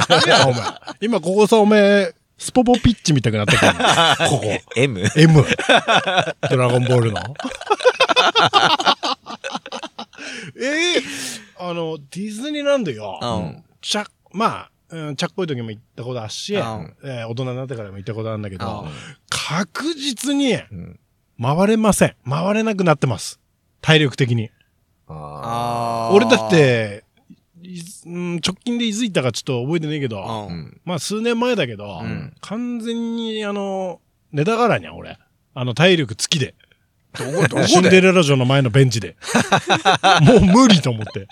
[1.01, 4.17] 今、ここさ、お前、スポポピッチみたくなってるから。
[4.29, 4.43] ここ。
[4.75, 5.03] M?
[5.15, 5.43] M。
[6.49, 7.21] ドラゴンボールの。
[10.61, 11.01] ええ
[11.59, 13.19] あの、ディズニーランドよ。
[13.21, 13.63] うん。
[13.81, 18.91] ちゃ、まあ、うん、ちゃっこい時も行ったことあるし、うんえー大人になってからも行ったことあるんだけど、うん
[19.29, 20.99] 確実にうん。
[21.41, 22.15] 回れません。
[22.29, 23.39] 回れなくなってます。
[23.81, 24.49] 体力的に。
[25.07, 27.06] ああー俺だっ、て、い
[28.05, 30.21] うん、直近で伊豆行ったかちょっと覚えてねえけど、う。
[30.21, 30.33] あ。
[30.45, 30.81] うんん。
[30.85, 33.99] まあ数年前だけど、うん完全にあの、
[34.31, 35.17] 寝たがらにゃ、俺。
[35.53, 36.55] あの体力尽きで。
[37.17, 39.17] どこ、どシンデレラ城の前のベンチで。
[40.21, 41.27] もう無理と思って。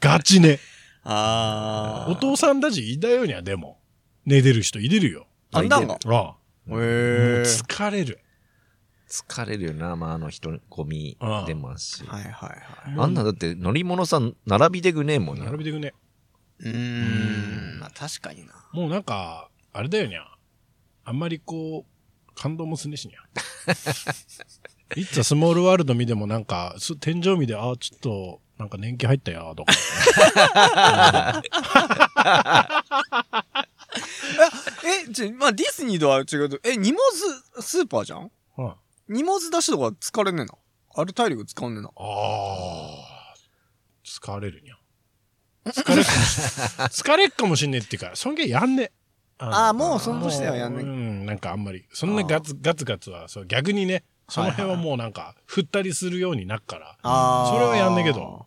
[0.00, 0.58] ガチ寝。
[1.04, 2.12] あー。
[2.12, 3.78] お父さんたちいたよには、でも。
[4.24, 5.26] 寝てる人いてるよ。
[5.52, 5.98] あんだんが。
[6.06, 6.34] ああ。
[6.68, 7.42] へー。
[7.42, 8.20] 疲れる。
[9.08, 11.16] 疲れるよな、まあ、あの人、ゴミ
[11.46, 12.04] 出ますし。
[12.06, 12.62] はいはいはい。
[12.98, 15.44] あんなだって乗り物さん、並びでぐねえもんや。
[15.44, 15.94] 並びでくね。
[16.58, 17.78] うーん。
[17.80, 18.52] まあ確かにな。
[18.72, 20.24] もうなんか、あれだよにゃ。
[21.04, 23.20] あんまりこう、感動もすねしにゃ。
[24.96, 29.72] いつはスモールワールド見てもなんか、す天井見で、あ、ちょっと、なんか年季入ったよ、とか。
[35.08, 37.00] え、じゃ、まあディズニーとは違うと、え、荷物
[37.60, 38.30] スーパーじゃん？
[38.58, 38.76] うんあ
[39.08, 40.54] 荷物出しとか疲れねえな。
[40.94, 41.90] あれ体力使うねえな。
[41.96, 43.34] あ。
[44.04, 44.76] 疲れるにゃ。
[45.70, 46.40] 疲れっかもし
[47.02, 48.92] 疲れっかもしんねえっていうか、そんげやんね。
[49.38, 51.86] あーもうその年ではやんねもううん、なんかあんまり。
[51.92, 56.96] そんなガツガツガツは、そう逆にね、その辺はもうなんか、振ったりするようになっから。
[57.02, 58.46] あーそれはやんねえけど。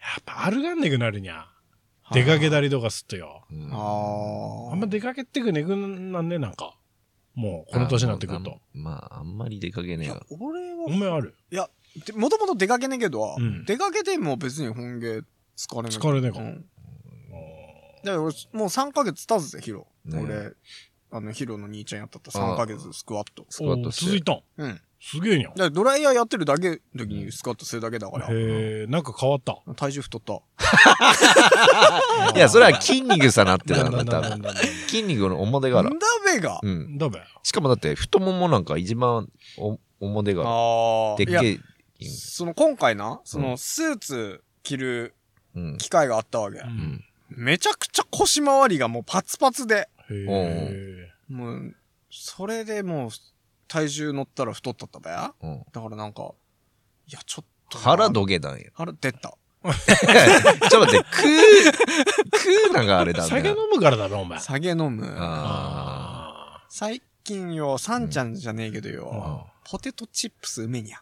[0.00, 1.48] やっぱ歩がんねくなるにゃ。
[2.12, 3.44] 出かけたりとかすっとよ。
[3.50, 4.72] うんああ。
[4.72, 6.76] あんま出かけてくねくなんね、なんか。
[7.36, 8.58] もう、この年になってくると。。
[8.72, 10.22] まあ、あんまり出かけねえが。
[10.40, 11.36] 俺は、お前ある？
[11.52, 11.68] いや、
[12.04, 15.18] でもともと出かけねえけど、うん出かけても別に本芸
[15.56, 15.96] 疲れねえ。
[15.98, 16.64] 疲れねえかうん。
[18.04, 19.86] だから俺、もう3ヶ月経つぜ、ヒロ。
[20.06, 20.52] ね俺、
[21.10, 23.46] あの、ヒロの兄ちゃんやったった3ヶ月スクワット。
[23.50, 24.80] スクワット続いたんうん。
[25.00, 25.52] すげえにゃ。
[25.56, 29.56] らドライヤーやってるだけの時にスクワットするだけだから、へえ、なんか変わった。
[29.74, 30.42] 体重太った。
[32.34, 34.54] いや、それは筋肉さなってたんだ、なんだ多分。
[34.88, 35.98] 筋肉の表がらん。
[35.98, 36.60] だべが。
[36.62, 36.98] うん。
[36.98, 37.20] だべ。
[37.42, 39.28] しかもだって、太ももなんか一番
[39.58, 41.22] お表がああ。
[41.22, 41.60] いやでっけ
[42.00, 42.04] え。
[42.08, 45.14] その今回な、そのスーツ着る
[45.54, 45.78] うん。
[45.78, 46.58] 機会があったわけ。
[46.58, 46.62] う。
[46.64, 47.04] うんん。
[47.28, 51.12] めちゃくちゃ腰回りがもうパツパツで、へえ。
[51.28, 51.74] もう、
[52.10, 53.10] それでもう、
[53.68, 55.64] 体重乗ったら太ったったべだうん。
[55.72, 56.32] からなんか、
[57.08, 57.84] いや、ちょっとな。
[57.84, 58.66] 腹どげなんや。
[58.74, 59.36] 腹出た。
[59.66, 61.64] ちょっと待って、食う、
[62.38, 63.28] 食うのがあれだね。
[63.28, 64.38] 酒飲むからだろ、お前。
[64.38, 65.04] 酒飲む。
[65.18, 70.98] ああ最近よ、サンちゃんじゃねえけどうんよ、ポテトチップスうめにゃ。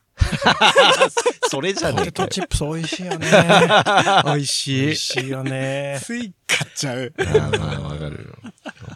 [0.47, 1.09] あ。
[1.51, 1.93] それじゃー。
[1.93, 3.27] ポテねえかよトチップス美味しいよね。
[4.25, 6.01] 美味し美味しいよね。
[6.03, 7.13] つい買っちゃう。
[7.19, 8.44] あーまあわかるよ。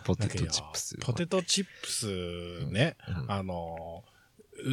[0.08, 0.96] ポテトチップス。
[0.98, 2.06] ポテトチップス
[2.72, 4.04] ね、うんあの、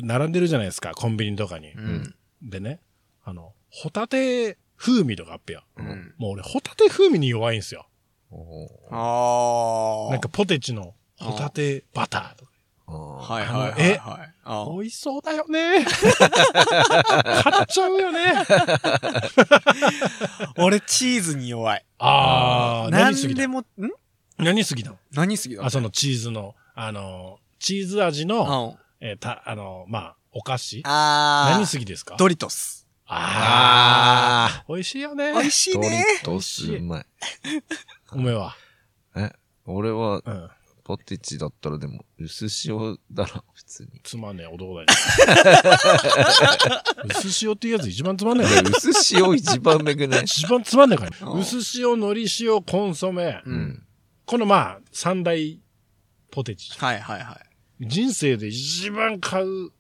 [0.02, 1.74] 並んでるじゃないですか、コンビニとかに。
[1.74, 2.16] うん。
[2.42, 2.80] でね、
[3.24, 5.64] あの、ホタテ風味とかあっぺや。
[5.78, 6.14] うん。
[6.18, 7.86] もう俺、ホタテ風味に弱いんすよ。
[8.32, 10.12] おーああ。
[10.12, 12.52] なんか、ポテチのホタテバターとか。
[12.88, 14.34] あーはいはいはいえはい。
[14.44, 15.84] あ美味しそうだよね。
[15.90, 18.34] 買っちゃうよね。
[20.58, 21.86] 俺チーズに弱い。
[21.98, 23.92] あー、何すぎだ何でも、ん？
[24.38, 30.82] 何すぎだ何すぎだあ、そのチーズの、あの、チーズ味の、あえーた、あの、まあ、お菓子？
[30.86, 31.56] あー。
[31.58, 32.16] 何すぎですか？
[32.18, 32.88] ドリトス。
[33.08, 34.74] あー。
[34.74, 35.32] 美味しいよね。
[35.32, 36.04] 美味しいドリね。
[36.24, 37.06] トスうまい。
[38.12, 38.56] おめえは？
[39.16, 39.32] え、
[39.66, 40.50] 俺はうん。
[40.84, 43.90] ポテチだったらでも、薄塩だろ、普通に。
[44.04, 44.88] つまんねえ男だよ。
[47.06, 50.22] 薄塩っていうやつ一番つまんねえ薄塩一番めぐね。
[50.26, 53.42] 一番つまんねえからうん薄塩、海苔塩、コンソメ。
[53.46, 53.50] う。
[53.50, 53.85] うんん。
[54.26, 55.60] このまあ、三大
[56.32, 56.72] ポテチ。
[56.80, 57.40] はいはいは
[57.80, 57.88] い。
[57.88, 59.72] 人生で一番買ううん。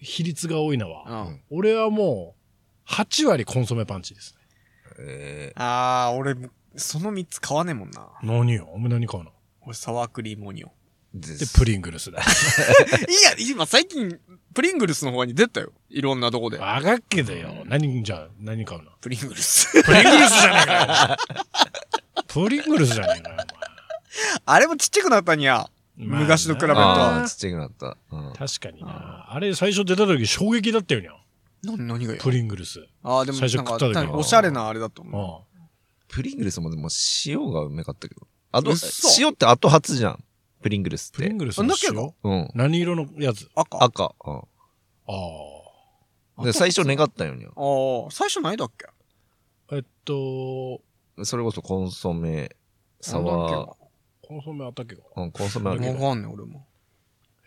[0.00, 1.40] 比率が多いのは、うん。
[1.50, 2.34] 俺はも
[2.86, 4.40] う、8割コンソメパンチですね。
[5.00, 6.34] えああ、俺、
[6.76, 8.08] その3つ買わねえもんな。
[8.22, 8.68] 何よ？
[8.72, 9.32] お前何買うの？
[9.62, 10.70] 俺、サワークリームオニオン。
[11.16, 12.20] ー、でで、プリングルスだ。
[12.20, 14.20] いや、今最近、
[14.54, 15.72] プリングルスの方に出たよ。
[15.88, 16.58] いろんなとこで。
[16.58, 17.64] わかっけだよ。
[17.66, 18.90] 何、じゃあ、何買うの？
[19.00, 19.82] プリングルス。
[19.82, 21.16] プリングルスじゃねえかよ。
[22.26, 23.36] プリングルスじゃねえかよ、
[24.44, 25.68] あれもちっちゃくなったんや。
[25.98, 26.20] お前。
[26.22, 27.96] 昔と比べるとああ、ちっちゃくなった。
[28.10, 28.32] うん。
[28.32, 29.26] 確かにな。
[29.30, 31.12] あれ最初出た時衝撃だったよにゃ。
[31.62, 32.20] な、何がよ。
[32.20, 32.86] プリングルス。
[33.02, 35.56] ああ、でも、最初なんか食った時たおしゃれなあれだと思う。
[35.56, 35.58] う
[36.08, 36.88] プリングルスもでも
[37.26, 38.26] 塩がうめかったけど。
[38.52, 38.86] あと嘘、
[39.20, 40.24] 塩って後初じゃん。
[40.62, 41.16] プリングルスって。
[41.18, 42.32] プリングルスのあんだけど塩？
[42.32, 42.50] うん。
[42.54, 43.48] 何色のやつ？
[43.54, 43.78] 赤。
[43.78, 44.14] あ赤。
[44.24, 44.36] うん。
[44.36, 44.42] あ
[46.38, 46.44] あ。
[46.44, 48.86] で、最初願ったよにあー、最初何だっけ？
[49.70, 50.80] えっと、
[51.24, 52.56] それこそコンソメ、
[53.00, 53.76] サワっ
[54.22, 55.02] コンソメあったっけか。
[55.16, 56.66] ー、うん、コンソメあるけど、けわかんねえ、俺も。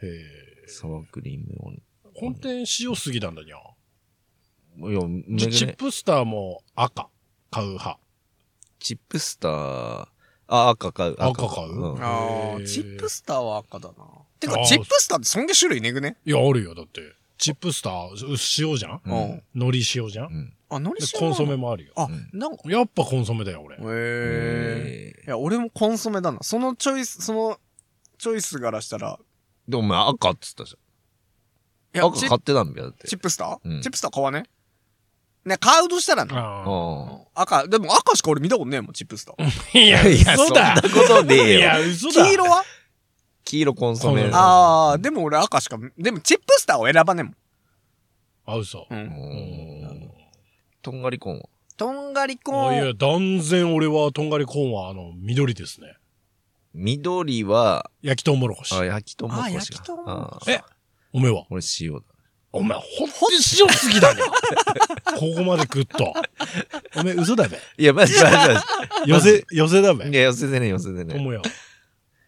[0.01, 0.67] へえ。
[0.67, 1.73] サワークリームを。
[2.15, 3.57] 本店塩すぎなんだにゃ。
[3.57, 7.10] いや、ね、チップスターも赤
[7.49, 7.99] 買う派。
[8.79, 10.07] チップスター、
[10.47, 11.15] あ、赤買う。
[11.19, 11.71] 赤買う？
[11.71, 12.03] うん。
[12.03, 14.05] ああ、チップスターは赤だな。
[14.39, 16.17] てか、チップスターってそんげ種類ねぐね？
[16.25, 16.73] いや、あるよ。
[16.73, 17.01] だって。
[17.38, 19.01] チップスター、薄塩じゃん？
[19.05, 19.43] うんうん。
[19.53, 20.25] 海苔塩じゃん？
[20.27, 20.53] うん。
[20.73, 21.93] あ、何でしコンソメもあるよ。
[21.95, 23.75] あうん、なんか、やっぱコンソメだよ、俺。
[23.75, 25.13] へえ。
[25.19, 26.39] えいや、俺もコンソメだな。
[26.41, 27.60] そのチョイス、その、
[28.17, 29.19] チョイスからしたら、
[29.67, 30.75] でもお前赤っつったじ
[31.95, 32.05] いゃん。
[32.05, 33.07] や、チ赤買ってたんだよ、だって。
[33.07, 34.43] チップスター、うんチップスター買わね？
[35.43, 36.36] ね、買うとしたらな。
[36.38, 36.63] あ
[37.36, 39.36] あ赤、でも赤しか俺見たことねえもん、チップスター。
[39.43, 39.77] あ。
[39.79, 40.07] いや、あ。
[40.07, 41.60] いや、そ嘘だんなことねえよ。
[41.60, 42.63] いや、嘘だ黄色は？
[43.43, 44.29] 黄色コンソメ。
[44.31, 47.36] ああ、でも俺赤しか、でもチップスターを選ばねえもん。
[48.45, 48.86] あ、嘘。
[48.89, 48.95] う。
[48.95, 50.12] うんん。
[50.82, 51.46] とんがりコーンは
[51.78, 52.98] とんがりコあいや、ーン。
[52.98, 55.96] 断然俺は、とんがりコーンは、あの、緑ですね。
[56.74, 58.74] 緑は、焼きとうもろこし。
[58.74, 60.62] あ、焼きとうもろこしあ焼きとうもろこしあえ
[61.13, 61.46] おめえは？
[61.50, 62.02] 俺塩だ。
[62.54, 64.22] お前、ほんとに塩すぎだね。
[65.17, 66.13] ここまで食っと。
[66.98, 67.58] おめえ、嘘だべ？
[67.78, 68.63] いや、まじまじま
[69.08, 70.06] 寄せ、寄せだべ？
[70.06, 70.12] じ。
[70.12, 71.15] いや、寄せてね、寄せてね。
[71.15, 71.41] 思うよ。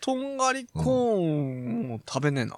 [0.02, 2.58] とんがりコーンも食べねえな。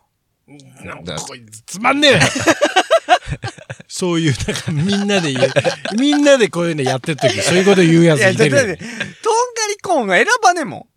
[0.83, 2.19] なんかこいつつまんねえ
[3.87, 5.51] そういう、なんかみんなで言う、
[5.99, 8.97] みんなでこういうのやってる時、そういうこと言うやついや、いてるよだって、とんが
[9.69, 10.87] りコーンが選ばねえも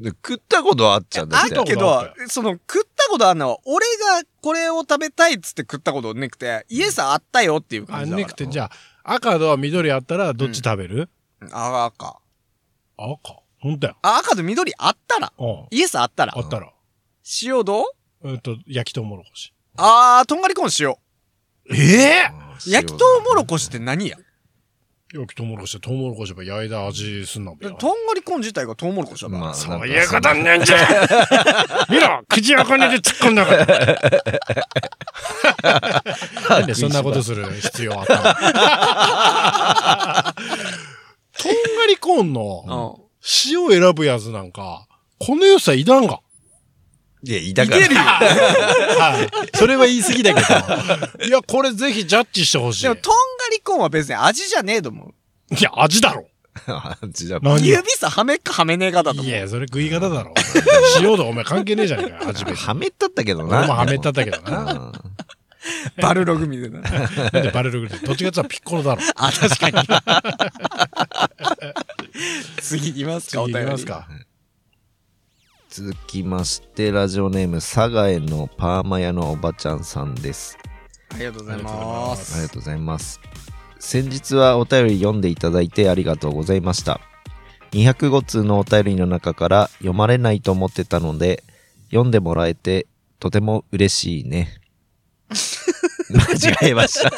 [0.00, 0.02] ん。
[0.02, 1.54] で食ったことはあっちゃうんだあって。
[1.54, 3.86] るけどその、食ったことあるのは、俺
[4.20, 8.26] がこれを食べたいっつって食ったことなくて、イエスあったよっていうあ、感じだから。
[8.26, 8.64] ねくて、じゃ
[9.04, 11.08] あ、赤と緑あったらどっち食べる、
[11.52, 12.18] あ、赤。
[12.96, 13.42] 赤？
[13.60, 13.94] ほんとや。
[14.02, 15.32] あ、赤と緑あったら。
[15.38, 15.66] うん。
[15.70, 16.40] イエスあったらあ。
[16.40, 16.68] ったら。
[17.42, 17.84] 塩どう？
[18.24, 19.52] えっと、焼きとうもろこし。
[19.76, 20.96] あー、とんがりコーン塩。
[21.70, 22.30] ええ
[22.66, 24.16] うん焼きとうもろこしって何や？
[25.12, 27.74] 焼きとうもろこしとうもろこしば焼いた味すんなべよ。
[27.74, 29.40] とんがりコーン自体がとうもろこしだから。
[29.40, 30.78] まあ、そういうことになんじゃ
[31.90, 33.66] 見ろ口をこねて突っ込んだから。
[36.48, 38.22] なんでそんなことする必要あったの？
[41.36, 43.02] とんがりコーンのうん。
[43.44, 44.88] 塩選ぶやつなんか、
[45.20, 46.21] この良さいらんが。
[47.24, 47.78] いや、いたから。
[47.78, 48.00] いけるよ。
[48.00, 49.56] はい。
[49.56, 50.48] それは言い過ぎだけど。
[51.26, 52.82] いや、これぜひジャッジしてほしい。
[52.82, 53.18] でも、とんが
[53.52, 55.04] りコーンは別に味じゃねえと思
[55.50, 55.54] う。
[55.54, 56.26] いや、味だろ。
[56.66, 59.26] あじゃあ、何よ指さはめっかはめねえかだと思う。
[59.26, 60.34] いや、それ食い方だろ。
[61.00, 62.58] 塩とお前関係ねえじゃねえかよ、初めて。
[62.58, 63.58] はめったったけどな。
[63.58, 64.72] 俺もはめったったけどうな。
[64.72, 64.92] ん
[66.00, 66.80] バルログみたいな。
[66.80, 68.00] なんでバレるぐらい。
[68.00, 69.02] どっちかっピッコロだろ。
[69.16, 69.78] あ、確かに。
[72.60, 73.70] 次いきますか、お次便り。
[73.70, 74.08] 行きますか。
[75.74, 80.58] 続きまして、ラジオネーム、佐賀へのパーマ屋のおばちゃんさんです。
[81.14, 81.70] ありがとうございま
[82.10, 82.42] ありす。
[82.42, 83.18] がとうございます。
[83.78, 87.00] 先日はお便り読んでいただいてありがとうございました。
[87.70, 91.42] 205通のお便りの中から読まれないと思ってたので、
[91.86, 92.86] 読んでもらえて
[93.18, 94.60] とても嬉しいね。
[96.18, 97.10] 間違えました。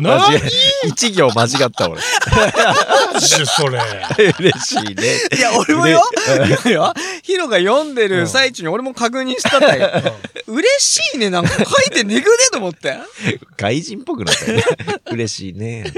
[0.00, 0.40] 間何違え、
[0.88, 2.00] 一行間違った俺。
[3.20, 3.80] それ。
[4.38, 5.02] 嬉しいね。
[5.36, 6.02] いや、俺もよ、
[6.66, 10.14] いやヒロが読んでる最中に俺も確認したんだよ。
[10.46, 12.98] 嬉しいね、なんか書いてねぐねと思って。
[13.56, 14.64] 外人っぽくなったよね。
[15.12, 15.92] 嬉しいね。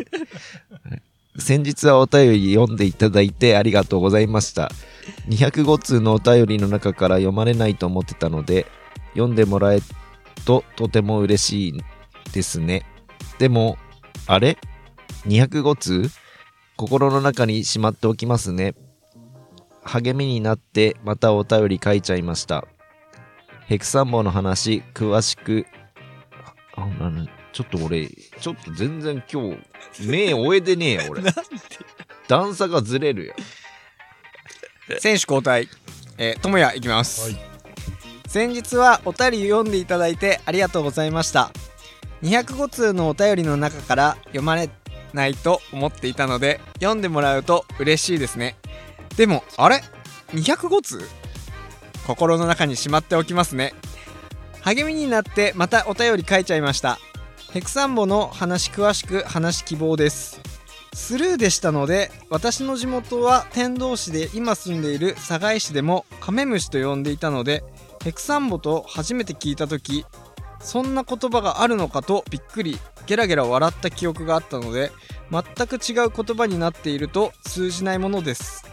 [1.39, 4.73] 先日はお便り読んでいただいてありがとうございました。
[5.29, 8.67] 205通のお便りの中から読まれないと思ってたので、
[9.13, 9.81] 読んでもらえ
[10.45, 11.73] ととても嬉しい
[12.33, 12.85] ですね。
[13.39, 13.79] でも、
[14.27, 14.59] あれ
[15.27, 16.11] ?205 通？
[16.77, 18.75] 心の中にしまっておきますね。
[19.83, 22.67] 励みになってまたお便り書いちゃいました。
[23.67, 25.67] ヘクサンボの話、詳しく
[26.77, 31.23] あ、なに、ちょっと俺、ちょっと全然今日、目終えてねえよ、俺。
[32.29, 33.35] 段差がずれるよ。
[35.01, 35.69] 選手交代。
[36.19, 37.31] えー、ともやいきます。
[37.33, 37.49] はい
[38.29, 41.51] 先日はお便り読んでいただいてありがとうございました。
[42.23, 44.71] 205通のお便りの中から読まれ
[45.13, 48.57] ないと思っていたので、読んでもらうと嬉しいですね。
[49.17, 49.83] でも、あれ
[50.33, 51.01] ?205 通？
[52.07, 53.75] 心の中にしまっておきますね。
[54.63, 56.99] 励みになってまたお便り書いちゃいました。
[57.53, 60.41] ヘクサンボの話詳しく話希望です。
[60.95, 67.63] スルーでしたので私の地元は天童市で今住んでいる寒河江市でもカメムシと呼んでいたので
[68.03, 70.05] ヘクサンボと初めて聞いた時
[70.61, 74.91] そんな言葉があるのかとびっくりゲラゲラ笑った記憶があったので
[75.31, 78.65] 全く違う言葉になっていると通じないものです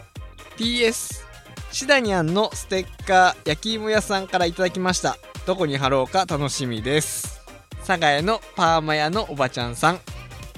[0.56, 1.24] PS
[1.72, 7.44] シダニャンのステッカー焼き芋屋さんからいただきましたどこに貼ろうか楽しみです
[7.86, 10.00] 佐賀へのパーマ屋のおばちゃんさん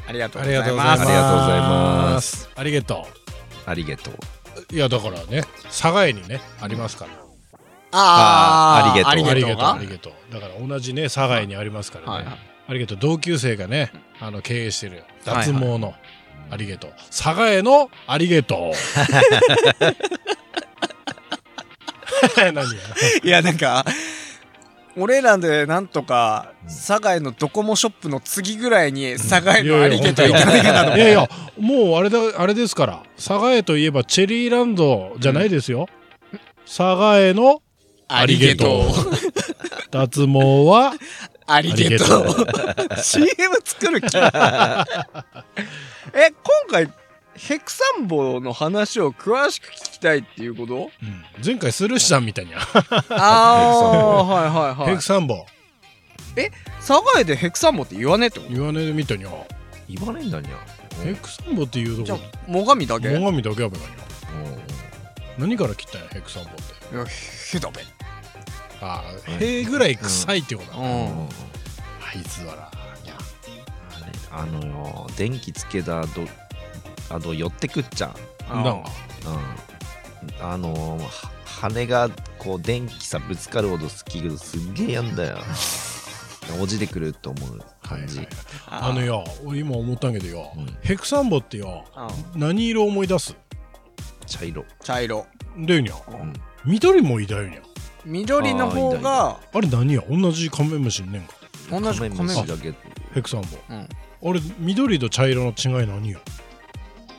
[0.09, 1.03] ありがとうあございりがとうございます。
[1.03, 2.51] ありがとうございます。
[2.57, 3.07] ありがと
[3.67, 4.15] ありがとう。
[4.73, 4.75] う。
[4.75, 7.28] いや、だからね、佐賀江にね、ありますから。
[7.93, 9.75] あーあーありがとうありがとう、が？
[9.75, 10.13] ありがとう。
[10.33, 12.11] だから同じね、佐賀江にありますからね。
[12.13, 12.39] はいはい
[12.71, 12.99] ありがとう。
[13.01, 15.95] 同級生がね、あの、経営してるはい脱毛の、
[16.51, 16.93] ありがとう。
[17.09, 18.77] 佐賀江のありがとう。
[22.37, 22.63] 何や
[23.23, 23.85] いやなんか
[24.97, 33.03] 俺らでなんとか佐賀へのドコモショップの次ぐらいに佐賀へのありげといけないかなといやいや、もうあれだ、あれですから。
[33.17, 35.89] 佐賀江といえばチェリーランドじゃないですよ。
[36.67, 37.63] 佐賀江の
[38.09, 38.85] ありげとう。
[39.91, 40.93] 脱毛は、
[41.47, 42.47] ありげとう。
[43.03, 43.29] CM
[43.65, 44.17] 作る気？
[44.19, 44.85] え今
[46.71, 46.91] 回
[47.37, 50.91] ヘクサンボの話を詳しく聞きたいっていうこと？
[51.03, 51.25] うん。
[51.45, 52.55] 前回スルーしたみたいに。
[52.55, 52.63] あ
[53.11, 54.91] あはいはいはい。
[54.91, 55.47] ヘクサンボ、
[56.81, 58.53] 佐賀へでヘクサンボって言わねえってこと？
[58.53, 59.25] 言わねえみたいに。
[59.89, 60.51] 言わないんだにゃ。
[61.05, 63.09] ヘクサンボっていうとじゃこあ最上だけ？
[63.09, 63.93] い最上だけやべかに
[65.39, 65.43] うん。
[65.49, 66.63] 何から切ったんやヘクサンボって。
[66.97, 67.83] やへだべ
[68.81, 71.29] ああへぐらい臭いってことだ、うあん
[72.19, 72.71] いつはな。
[73.05, 73.19] にゃ
[74.31, 76.23] あのよ、電気つけた後、
[77.11, 78.17] あと寄ってくっちゃん。
[78.49, 78.91] あなんか
[80.41, 80.45] うん。
[80.45, 81.11] あのは
[81.45, 85.39] 羽がこう電気さぶつかるほど好きけどすっげえやんだよ。
[86.61, 87.61] おじでくると思う。
[87.83, 88.27] 感じ。
[88.67, 90.79] あのよ俺今思ったんけどよ、うん。
[90.83, 91.85] ヘクサンボってよ
[92.35, 92.41] うん。
[92.41, 93.35] 何色思い出す？
[94.27, 94.65] 茶色。
[94.83, 95.27] 茶色。
[95.59, 95.95] だよにゃ。
[96.09, 96.33] うん。
[96.65, 97.61] 緑もいだよにゃ
[98.05, 100.03] 緑の方があれ何や？
[100.09, 101.35] 同じカメムシいんねんか。
[101.71, 102.75] 同じカメカメムシだけ。
[103.15, 103.89] ヘクサンボうん。
[104.31, 106.21] あれ緑と茶色の違い何よ、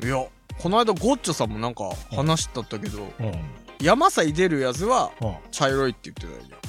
[0.04, 0.26] いや
[0.58, 3.26] この間ゴッチョさんもなんか話したったけどうん。
[3.28, 3.34] うん、
[3.82, 5.12] 山さい出るやつは
[5.52, 6.60] 茶色いって言ってたよ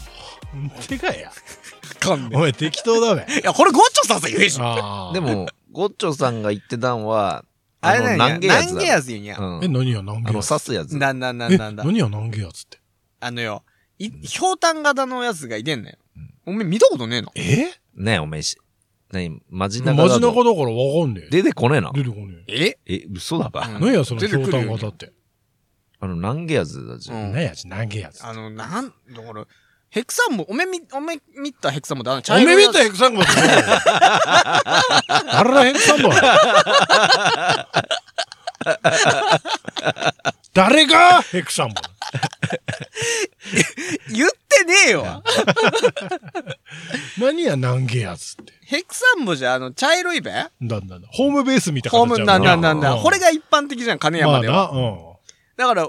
[0.88, 1.32] てかや。
[1.98, 3.22] かんお前適当だべ。
[3.40, 4.66] いやこれゴッチョさんさ言えじゃん。
[4.66, 7.44] ああでも、ゴッチョさんが言ってたんは、
[7.80, 9.38] あれ何何ゲやつだゲやつ言うんや。
[9.38, 9.64] うん。
[9.64, 10.02] え何や？
[10.02, 10.96] 何あの、ゲやつ刺すやつ。
[10.96, 11.46] なんなんな。
[11.46, 12.30] えんなんだ何や何？
[12.30, 12.78] ゲやつって
[13.20, 13.62] あのよ
[14.01, 15.96] いひょうたん型のやつがいてんのよ
[16.46, 17.30] おめえ見たことねえの？
[17.36, 17.66] え？
[17.94, 18.57] ねえ、おめえし。
[19.12, 20.55] 何マジ中マジ中だからわ
[21.05, 21.28] かんねえ。
[21.30, 21.92] 出てこねえな。
[21.92, 22.78] 出てこねえ。
[22.86, 23.68] え、嘘だか。
[23.68, 23.76] うん。
[23.76, 25.12] え何やそのひょうた出てくるよん型って？
[26.01, 27.16] あの、何ゲやつだじゃん。
[27.24, 27.32] うん。
[27.32, 28.92] 何やつ何ゲやつあのなんだ
[29.22, 29.46] から
[29.90, 32.18] ヘクサンボおめえみおめえ見たヘクサンボってあの？
[32.18, 33.80] おめ茶色いや見たヘクサンボって何や
[35.40, 36.09] あらヘクサンボ
[40.53, 41.22] 誰が？
[41.22, 41.74] ヘクサンボ
[44.12, 45.22] 言ってねえよ
[47.18, 48.53] 何や何ゲやつって。
[48.64, 50.32] ヘクサンボじゃあの茶色いべ？
[50.32, 50.98] なんだ。
[51.12, 52.94] ホームベースみたいなホームなんだなんだ。
[52.94, 54.55] うんこれが一般的じゃん、金山では。
[54.55, 54.98] まあな、うん。
[55.57, 55.88] だから、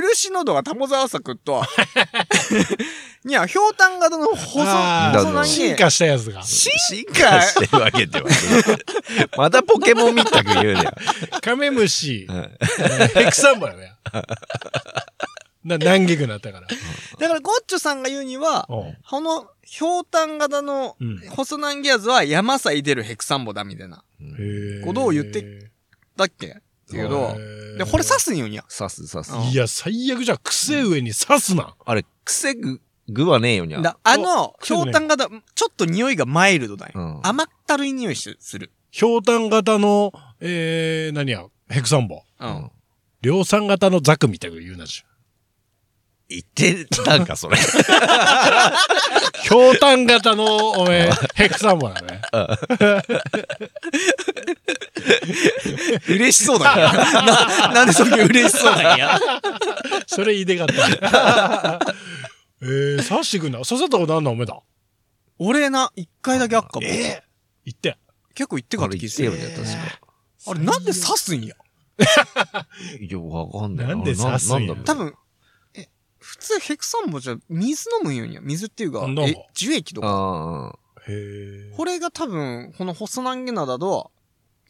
[0.00, 1.62] 漆の度が友沢作と、
[3.28, 5.48] いや、ひょうたん型の細、細長い。
[5.48, 6.42] 進化したやつが。
[6.42, 8.38] 進進化してるわけではない。
[9.36, 10.94] まだポケモンみたく言うねや。
[11.40, 12.50] カメムシ、うん
[13.14, 13.94] ヘクサンボやね。
[15.64, 16.66] な、何ゲグなったから。
[16.66, 24.02] だから、ゴッチョさんが言うには、うんこの、ひょうたん型のうん細長いやつは山さい出るヘクサンボだみたいな。
[24.84, 25.70] ことを言って
[26.16, 26.48] だっけ？
[26.48, 26.50] っ
[26.90, 28.64] ていうのへーで、これ刺すんよにや。
[28.76, 29.32] 刺す刺す。
[29.32, 31.74] うんいや、最悪じゃ、癖上に刺すな。
[31.84, 33.80] あれ、癖ぐ、具はねえよにゃ。
[33.80, 36.92] だあの、ひょうたん型、ちょっと匂いがマイルドだよ。
[36.94, 38.70] うん甘ったるい匂いしする。
[38.90, 42.22] ひょうたん型の、えー、何や、ヘクサンボ。
[42.40, 42.70] うん。
[43.22, 45.04] 量産型のザクみたいな言うなじ
[46.28, 47.56] 言ってたんか、それ。
[49.42, 52.22] ひょうたん型の、おめえ、ヘクサンボだね。
[56.08, 56.82] 嬉しそうだね。
[57.26, 59.20] な、なんでそれ嬉しそうなんや。
[60.06, 61.80] それ言いでかった。
[62.62, 63.58] えー、刺してくんな。
[63.60, 64.60] 刺さったことあんのおめえだ。
[65.38, 66.86] 俺な、一回だけあっかも。
[66.86, 67.22] え
[67.64, 67.98] 言って。
[68.34, 69.38] 結構言ってから気言ってよね。
[69.56, 70.00] 確か。
[70.46, 71.54] あれなんで刺すんや？
[73.00, 73.86] いや、わかんない。
[73.88, 74.74] なんで刺すんや？
[74.74, 75.14] なんだろう多分、
[75.74, 75.88] え、
[76.18, 78.40] 普通ヘクサンボじゃ水飲むんよにや。
[78.42, 80.08] 水っていうかえ、樹液とか。
[80.08, 80.78] ああ。
[81.08, 81.72] へえ。
[81.76, 84.12] これが多分、この細長げなだと、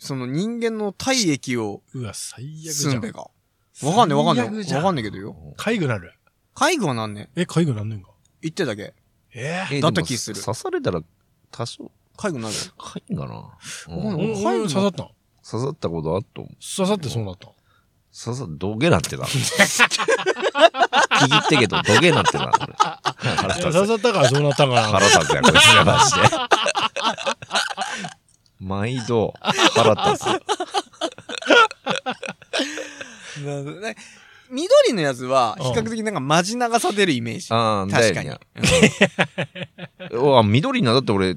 [0.05, 2.93] その人間の体液をうわ、最悪じゃん。
[2.95, 3.21] 住んべが。
[3.21, 4.47] わかんねえわかんねえ。
[4.47, 5.37] 最悪じゃんわかんねえけどよ。
[5.57, 6.13] かゆくなる。
[6.57, 8.11] 介護はなんねえ、かゆくなんねんか？
[8.41, 8.95] 言ってたけ？
[9.33, 11.01] ええだった気するでも刺されたら、
[11.53, 12.55] 多少、介護なる。
[12.77, 13.35] かいんかな。
[13.35, 15.11] わかんうんないうん、刺さったの
[15.49, 16.55] 刺さったことあっと思う。
[16.77, 17.55] 刺さってそうなったの
[18.13, 19.25] 刺さ、土下なんてな。
[19.25, 19.39] 聞
[21.39, 22.51] いてけど、土下なんてな。
[22.51, 22.67] こ
[23.23, 23.73] れ腹いや立つ。
[23.73, 24.83] 刺さったからそうなったんかな。
[24.83, 26.23] 腹立つや、こいつらマジで。
[28.63, 30.27] 毎度、腹立つ。
[33.45, 33.97] なるほどね
[34.51, 37.47] 緑のやつは、比較的なんかマジ長さ出るイメージ。
[37.51, 38.31] ああ、確かに。
[40.13, 41.37] うわ、緑な、だって俺、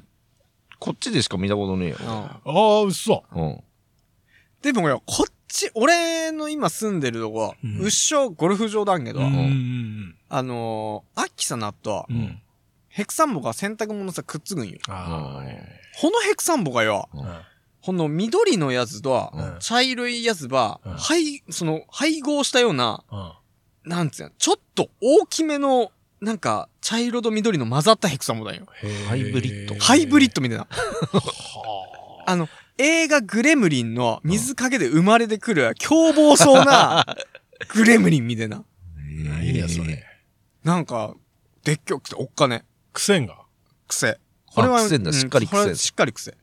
[0.78, 1.96] こっちでしか見たことねえよ。
[1.98, 3.24] うんああ、嘘。
[3.34, 3.62] うん。
[4.60, 12.16] でもよ、こっち、俺の今住んでるとこ、うんうっしょゴルフ場だんけど、うんうんあのー、秋さなとう、ん。
[12.16, 12.42] うん。
[12.88, 14.78] ヘクサンボが洗濯物さくっつくんよ。
[14.88, 15.44] ああ、
[16.02, 17.26] うんこのヘクサンボがよ、うん
[17.86, 23.32] この緑のやつとうん、茶色いやつは、うん配、その、配合したような、うん。
[23.88, 28.66] なんつうの、ちょっと大きめの、なんか、茶色と緑の混ざったヘクサンボだよ。
[29.08, 30.66] ハイブリッドハイブリッドみたいな。
[30.66, 37.06] はあ の、映画グレムリンの水かけで生まれてくる凶暴そうな
[37.72, 38.56] グレムリンみたいな。
[38.56, 38.64] あ。
[38.96, 40.04] 何やそれ。
[40.64, 41.14] なんか、
[41.62, 42.64] でっきょくておっかね。
[42.92, 43.36] くせんが？
[43.86, 44.18] 癖。
[44.62, 46.34] 癖んだうんしっかり癖これしっかり癖。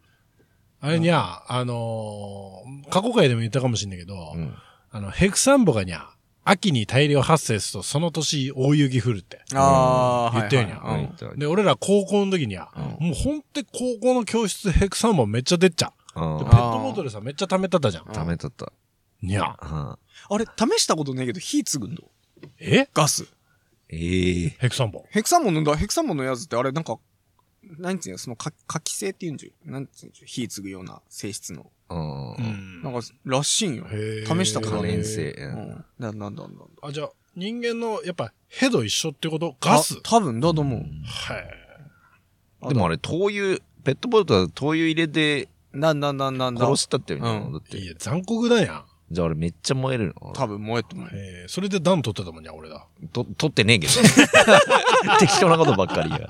[0.81, 4.53] あれにゃ、あのー、過去回でも言ったかもしんないけど、うん
[4.91, 6.09] あの、ヘクサンボがにゃ、
[6.43, 9.41] 秋に大量発生すると、その年大雪降るって。
[9.55, 15.91] ああ、言ったよにゃはいはいうんで、俺ら高校の時にゃ、うんもうほんと高校の教室ヘクサンボめっちゃ出っちゃう。
[16.15, 18.05] ペあットボトルさ、めっちゃ溜めたったじゃん。
[18.13, 18.71] ダメだった。
[19.21, 19.55] にゃ。
[19.59, 19.97] あ
[20.29, 22.03] あれ、試したことねえけど、火つぐんど。
[22.59, 22.87] え？
[22.93, 23.25] ガス。
[23.89, 24.49] ええ。
[24.59, 25.05] ヘクサンボ。
[25.09, 26.97] ヘクサンボン飲んだ、ヘクサンボンのやつってあれ、なんか、
[27.77, 31.71] なんつうの、その、か、火気性って言うんじゃ、なんつうんじゃ、火つぐような性質の。
[31.89, 33.85] うんうんなんか、らしいんよ。
[33.89, 35.85] へー試したことはねえ可燃性うん。
[35.99, 36.63] なんなんだなんだ。
[36.81, 39.55] あ、じゃあ、人間の、やっぱ、ヘド一緒ってこと？
[39.59, 40.01] ガス？
[40.01, 40.79] た多分だと思う。
[40.79, 40.87] は
[42.65, 42.69] い。
[42.69, 46.65] でもあれ、灯油、ペットボトルは灯油入れてなんだなんだなんだ。
[46.65, 47.45] 殺したってよね。
[47.47, 47.77] うんだって。
[47.77, 48.85] いや、残酷だやん。
[49.13, 51.07] じゃああれめっちゃ燃えるの多分燃えても。
[51.13, 52.87] えー、それで暖取ってたもんにゃ、俺だ。
[53.11, 53.93] と、取ってねえけど。
[55.19, 56.29] 適当なことばっかりや。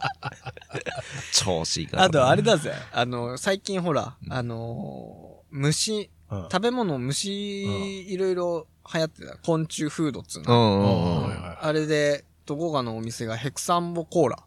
[1.32, 2.04] 調子いいから。
[2.04, 2.74] あと、あれだぜ。
[2.92, 6.42] あの、最近ほら、あのー、虫、うん。
[6.44, 9.38] 食べ物、虫、いろいろ流行ってた。
[9.38, 10.54] 昆虫フードっつううの。
[10.54, 11.58] んうんうん。
[11.62, 14.44] あれで、どこかのお店がヘクサンボコーラ。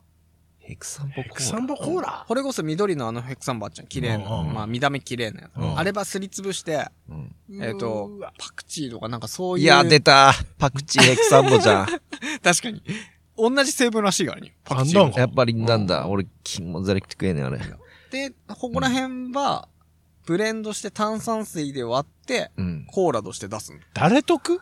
[0.66, 1.24] ヘクサンボい。
[1.24, 2.24] ヘクサンボコーラ？
[2.26, 3.86] これこそ緑のあのヘクサンボあっちゃん。
[3.86, 4.42] 綺麗な。
[4.42, 5.56] まあ見た目綺麗なやつ。
[5.56, 9.64] うんあればすりつぶして、うんえっ、とパクチーとかなんかそういう。
[9.64, 10.32] いや、出た。
[10.58, 11.86] パクチーヘクサンボじゃん。
[12.42, 12.82] 確かに。
[13.38, 14.56] 同じ成分らしいからね。
[14.64, 16.08] パクチーやっぱりなんだ。
[16.08, 17.58] 俺、気もざれくて食えねえ、あれ。
[18.10, 19.68] で、ここら辺は、
[20.24, 22.86] ブレンドして炭酸水で割って、うん。
[22.90, 24.60] コーラとして出すん誰得？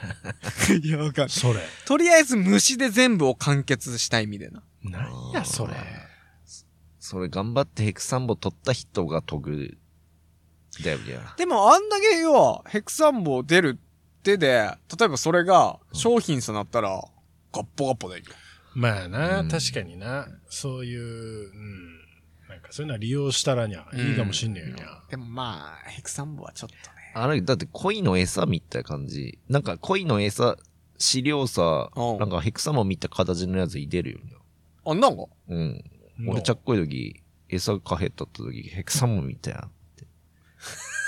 [0.82, 1.60] いや、わかんそれ。
[1.84, 4.62] とりあえず虫で全部を完結したいみたいな。
[4.84, 5.74] 何や、それ。
[6.98, 9.78] それ頑張ってヘクサンボ取った人が研ぐ。
[10.84, 11.18] だよね。
[11.36, 17.02] でもあんだけよ、ヘクサンボ出るってで、例えばそれが商品さなったら、
[17.52, 18.24] ガッポガッポだよ。
[18.74, 20.26] まあな、うん確かにな。
[20.48, 21.98] そういう、うん。
[22.48, 25.02] なんかそういうのは利用したらにゃ、いいかもしんねえよにゃ。
[25.10, 26.80] でもまあ、ヘクサンボはちょっとね。
[27.14, 29.38] あれ、だって鯉の餌みたいな感じ。
[29.48, 30.56] なんか鯉の餌、
[30.96, 34.36] 飼料さう、んなんかヘクサモンみたいな形のやついてるよね。
[34.84, 35.24] あ、なんか？
[35.48, 35.84] うん。
[36.28, 39.68] 俺ちゃっこい時、餌かへったった時、ヘクサモンみたいな。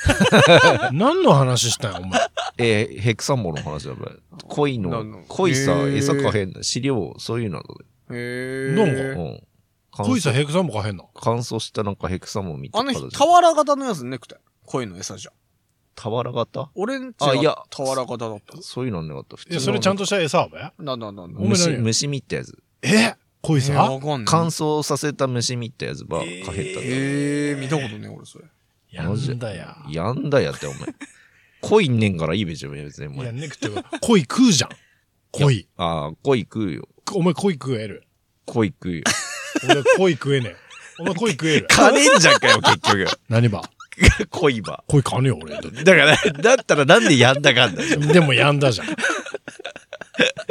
[0.92, 2.20] 何の話したんや、お前？
[2.58, 4.00] えーヘクサモンの話だべ。
[4.48, 7.64] 鯉なんのの、鯉さ、餌かへん飼料、そういうのだ
[8.14, 9.00] へなんで。
[9.00, 9.10] え。
[9.12, 9.42] うん。
[9.96, 11.08] 乾こいさ燥ヘクサンボかへんの？
[11.14, 13.16] 乾燥したなんかヘクサモンみたあのいな形。
[13.16, 14.36] 俵型のやつねくて。
[14.66, 15.34] 鯉の餌じゃん。
[15.96, 18.60] 俵型俺んちあいやは俵型だった。
[18.60, 19.36] そういうのなかった。
[19.36, 20.58] 普いや、それちゃんとした餌はべ？
[20.84, 21.40] なんだなんだ。
[21.40, 22.62] 虫、何虫みたいなやつ。
[22.82, 23.16] え？
[23.44, 24.24] こいえーさわかんない。
[24.26, 26.62] 乾燥させた虫みたやつば、かへったんだ。
[26.82, 28.46] ええ、見たことね俺それ。
[28.90, 29.76] やんだや。
[29.90, 30.78] やんだやって、お前。
[31.60, 33.08] 恋んねんからいいべじゃん、別に。
[33.08, 34.70] お前いやんねくってか、恋食うじゃん。
[35.32, 35.68] 恋。
[35.76, 36.88] ああ、恋食うよ。
[37.12, 38.06] お前恋食える？
[38.46, 39.02] 恋食うよ。
[39.68, 40.56] 俺恋食えねえ。
[41.00, 41.66] お前恋食える？
[41.68, 43.06] 金んじゃんかよ、結局。
[43.28, 43.62] 何ば？
[44.30, 44.84] 恋ば。
[44.86, 45.54] 恋かねえよ、俺。
[45.56, 48.00] だから、だったらなんでやんだかんだよ。
[48.00, 48.86] でもやんだじゃん。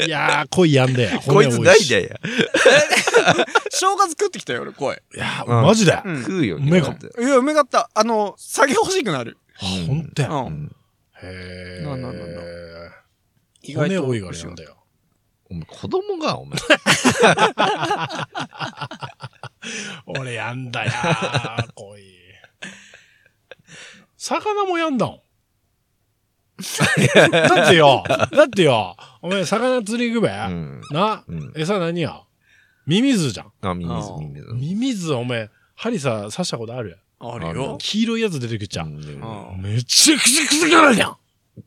[0.05, 1.21] いやー、恋やんだよ。
[1.27, 2.17] こいつないだだよ。
[3.71, 4.95] 正月食ってきたよ俺鯉。
[4.95, 6.01] いやうんー、マジで？
[6.03, 6.57] うん食うよ。
[6.57, 7.89] うめえかっていや、うめかった。
[7.93, 9.37] あの、下げ欲しくなる。
[9.55, 10.27] ほんとや。
[11.21, 11.87] へー。
[11.87, 12.41] なんなんなんだ
[13.61, 14.77] 意骨多いからやんだよ。
[15.49, 16.57] お前、子供が、お前。
[20.07, 22.03] 俺やんだやー、恋。
[24.17, 25.19] 魚もやんだん。
[27.31, 30.81] だってよ、だってよ、お前魚釣り行くべ、うん。
[30.91, 31.53] な、うん。
[31.55, 32.21] 餌何や？
[32.85, 33.51] ミミズじゃん。
[33.61, 34.47] あ、ミミズあ、ーミミズ。
[34.53, 36.97] ミミズ、お前、針さ、刺したことある？
[37.19, 37.77] あるよ。
[37.79, 38.87] 黄色いやつ出てきちゃう。
[38.87, 41.17] うんめっちゃくちゃくせからじゃん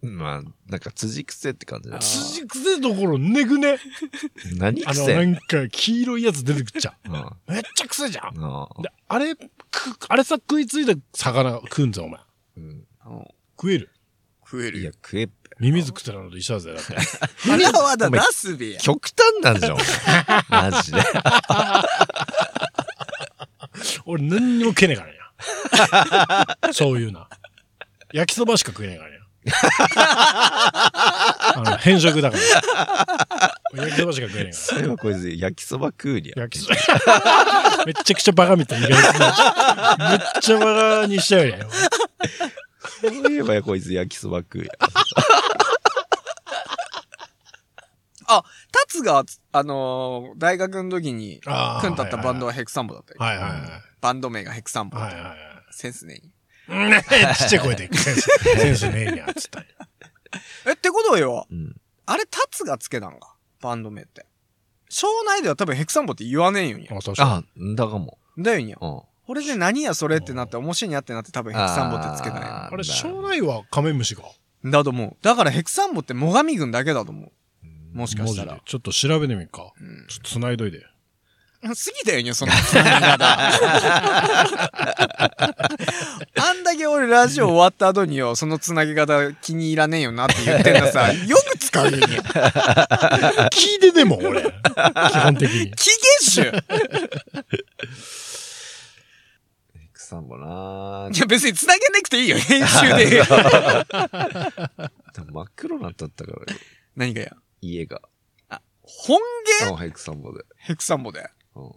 [0.02, 1.98] まあ、なんか、辻癖って感じだあ。
[2.00, 3.78] 辻くせどころねぐね。
[4.60, 7.14] あの、なんか、黄色いやつ出てきちゃうん。
[7.22, 7.36] う。
[7.48, 8.34] めっちゃくせじゃん。
[8.82, 9.46] で、あれ、く、
[10.08, 12.20] あれさ、食いついた魚食うんぞ、お前。
[12.58, 12.64] うん。
[12.64, 12.84] うん
[13.58, 13.88] 食える。
[14.46, 15.32] いや食えるよ。、食えっぺ。
[15.58, 16.94] ミミズ食ってたのと一緒だぜ、だって。
[17.48, 18.80] 花はだ出すべや。
[18.80, 19.76] 極端なんじゃん。
[20.48, 21.02] マジで。
[24.04, 25.08] 俺何にも食えねえから
[26.68, 26.72] や。
[26.72, 27.28] そういうな。
[28.12, 29.16] 焼きそばしか食えねえからや。
[31.54, 32.36] あの、変色だか
[33.74, 33.84] ら。
[33.84, 36.42] 焼きそばしか食えねえかそれはこいつ、焼きそば食うにゃら。。
[36.42, 37.84] 焼きそば。
[37.84, 38.98] めっちゃくちゃバカみたいにめっ
[40.40, 41.60] ちゃバカにしちゃうやん。
[43.00, 44.70] そういえばこいつ焼きそば食うや。
[48.28, 49.22] あ、タツが、
[49.52, 53.20] あのー大学の時に、あー組んだったバンドはヘクサンボだったよ。
[53.20, 53.60] はいはいはい。
[54.00, 54.98] バンド名がヘクサンボ。
[54.98, 55.36] はいはいはい。
[55.70, 56.20] センスね
[56.68, 57.04] うんね
[57.38, 59.68] ちっちゃい声で、センス、センスねえにゃ、つったんや
[60.66, 60.72] え。
[60.72, 61.76] ってことはよ、うん。
[62.06, 63.36] あれタツがつけたんか？
[63.60, 64.26] バンド名って。
[64.88, 66.92] 庄内では多分ヘクサンボって言わねえんよにゃ。
[66.96, 67.44] あ、確かあ、
[67.76, 68.18] だかも。
[68.38, 68.78] だよにゃ。
[68.80, 69.00] うん。
[69.26, 72.68] これで何やそれってなって面白いにゃってなって多分ヘクサンボってつけたんや。
[72.72, 74.22] あれ、庄内はカメムシか。
[74.64, 75.16] だと思う。
[75.20, 77.32] だからヘクサンボって最上軍だけだと思う。
[77.96, 78.60] もしかしたら。
[78.64, 79.72] ちょっと調べてみっか。
[79.80, 80.86] うんちょっと繋いどいて。
[81.62, 83.26] 過ぎたよにゃ、そのつなぎ方。
[86.38, 92.06] あんだけ俺ラジオ終わった後によ、そのつなぎ方気に入らねえよなって言ってんのさ、よく使うよにゃ。
[93.50, 94.42] 聞いてねもん、俺。
[94.42, 94.46] 基
[95.18, 95.72] 本的に。
[95.72, 95.90] 期
[96.34, 96.62] 限種
[100.06, 103.22] ヘクサンボないや別につなげなくていいよ、 編集で。
[105.32, 106.46] 真っ黒なったったからよ、
[106.94, 107.36] 何がや？
[107.60, 108.00] 家が。
[108.82, 109.18] 本
[109.64, 110.44] 芸あヘクサンボで。
[110.58, 111.28] ヘクサンボで。
[111.56, 111.72] うん。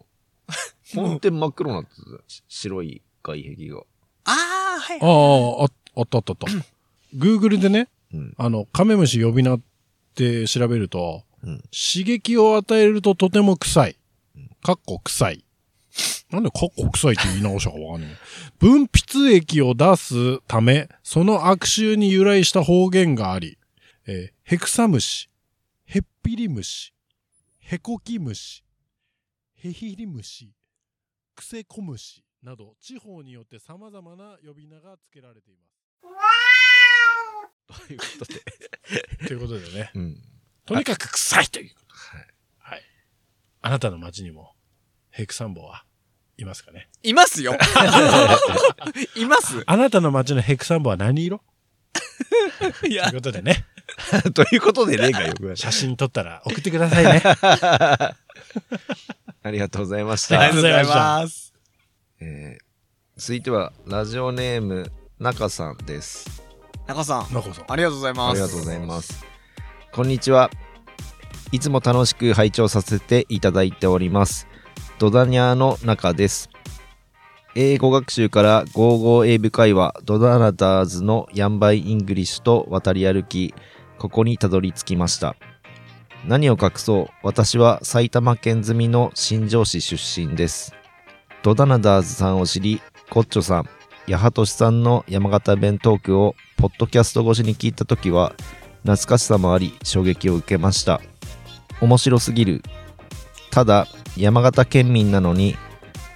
[0.93, 3.79] 本店真っ黒なってた し白い外壁が。
[4.25, 5.05] ああ、はいあ。
[5.05, 6.45] あ、ああったあったあった。
[7.17, 8.35] Google でね、うん。
[8.37, 9.61] あの、カメムシ呼び名っ
[10.13, 11.57] て調べると、うん。
[11.71, 13.97] 刺激を与えるととても臭い。
[14.61, 15.43] かっこ臭い。
[16.31, 18.17] なんでかっこ臭いって言い直したかわかんない。
[18.59, 23.57] 分泌液を出すため、その悪臭に由来した方言があり、
[24.05, 25.29] えーヘクサムシ、
[25.85, 26.93] ヘッピリムシ、
[27.59, 28.63] ヘコキムシ、
[29.53, 30.51] ヘヒリムシ、
[31.35, 35.53] クセコムシなど地方によって様々な呼び名が付けられてい
[36.03, 36.09] ま
[37.67, 38.33] ということで。
[38.33, 39.27] す。
[39.27, 40.17] ということでね、うん。
[40.65, 41.75] とにかく臭いという。
[41.87, 42.27] はい。
[42.57, 42.83] はい。
[43.61, 44.55] あなたの街にも
[45.19, 45.83] ヘクサンボは
[46.37, 47.53] いますかねいますよ。
[49.17, 51.41] いますあなたの街のヘクサンボは何色？
[52.87, 53.65] いやという、ことでね、
[54.33, 57.21] ということでね がよく写真撮ったら送ってくださいね。
[59.43, 60.39] ありがとうございましあた。
[60.39, 61.53] ありがとうございます。
[62.21, 62.63] えー
[63.17, 64.89] 続いては、ラジオネーム、
[65.19, 66.41] 中さんです。
[66.87, 67.65] 中さん中さん。
[67.69, 69.25] ありがとうございますありがとうございます。
[69.91, 70.49] こんにちは。
[71.51, 74.47] いつも楽しく拝聴させていただいております。
[74.99, 76.49] ドダニャーの中です。
[77.55, 83.55] 英語学習から55英語会話ドダナダーズのヤンバイ English と渡り歩き、
[83.97, 85.35] ここにたどり着きました。
[86.27, 90.75] 何を隠そう、私は埼玉県住みの新庄市出身です。
[91.43, 93.69] ドダナダーズさんを知り、コッチョさん、
[94.17, 98.33] 八幡さんの山形弁トークをポッドキャスト越しに聞いたときは
[98.81, 100.99] 懐かしさもあり衝撃を受けました
[101.79, 102.63] 面白すぎる
[103.51, 103.87] ただ
[104.19, 105.55] 山形県民なのに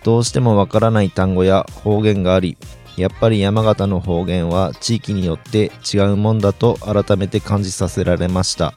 [0.03, 2.57] どうしてもわからない単語や方言があり
[2.97, 8.73] やっぱり山形の方言は地域によって違うもんだと改めて感じさせられました。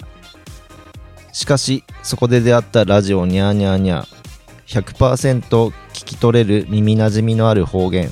[1.33, 8.11] しかしそこで出会ったラジオニャーニャーニャー100%聞き取れる耳なじみのある方言。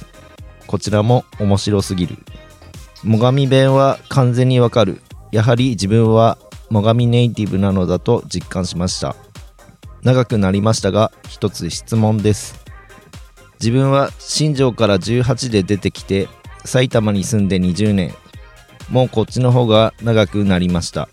[0.67, 2.19] こちらも面白すぎる。
[3.03, 5.01] 最上弁は完全にわかる。
[5.33, 6.39] やはり自分は
[6.71, 9.17] 最上ネイティブなのだと実感しました。
[10.05, 12.63] 長くなりましたが一つ質問です。
[13.61, 16.29] 自分は新庄から18で出てきて
[16.65, 18.15] 埼玉に住んで20年。
[18.91, 21.09] もうこっちの方が長くなりました。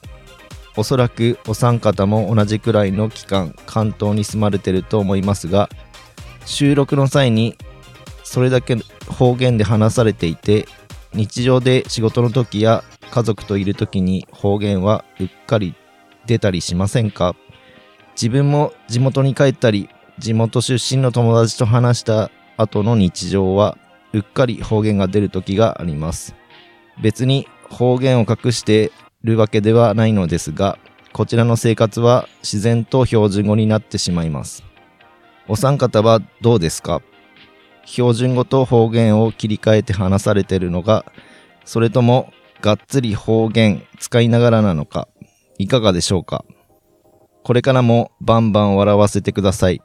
[0.77, 5.69] おそらくお三方も同じくらいの期間関東に住まれてると思いますが
[6.45, 7.57] 収録の際に
[8.23, 8.77] それだけ
[9.07, 10.65] 方言で話されていて
[11.13, 15.75] 日常で仕事の時や家族といる時に方言はうっかり
[16.25, 17.35] 出たりしませんか？
[18.13, 19.89] 自分も地元に帰ったり
[20.19, 23.77] 地元出身の友達と話した後の日常は
[24.13, 26.35] うっかり方言が出る時があります。
[27.01, 28.91] 別に方言を隠して
[29.23, 30.77] るわけではないのですが
[31.13, 34.63] こちらの生活は自然と標準語になってしまいます。
[35.47, 37.01] お三方はどうですか？
[37.83, 41.03] 標準語と方言を切り替えて話されているのが、
[41.65, 42.31] それとも
[42.61, 45.09] がっつり方言使いながらなのか、
[45.57, 46.45] いかがでしょうか？
[47.43, 49.81] これからもバンバン笑わせてください。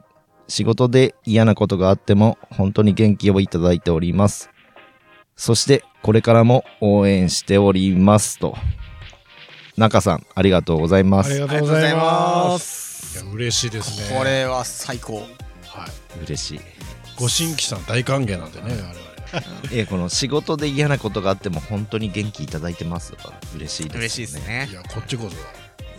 [0.47, 4.49] 仕事で嫌なことがあっても本当に元気をいただいております。
[5.35, 8.55] そしてこれからも応援しておりますと。
[9.77, 11.31] 中さん、ありがとうございます。
[11.31, 11.99] ありがとうございま。
[12.49, 14.17] ますすいや、嬉しいですね。
[14.17, 16.23] これは最高はい。
[16.23, 16.59] 嬉しい。
[17.19, 19.07] ご新規さん大歓迎なんでね、我々。
[19.71, 23.13] え、この仕事で嫌なことがあっても本当に元気いただいてます
[23.55, 23.99] 嬉しいです、ね。
[23.99, 25.35] 嬉しいですねいや、こっちこそだ。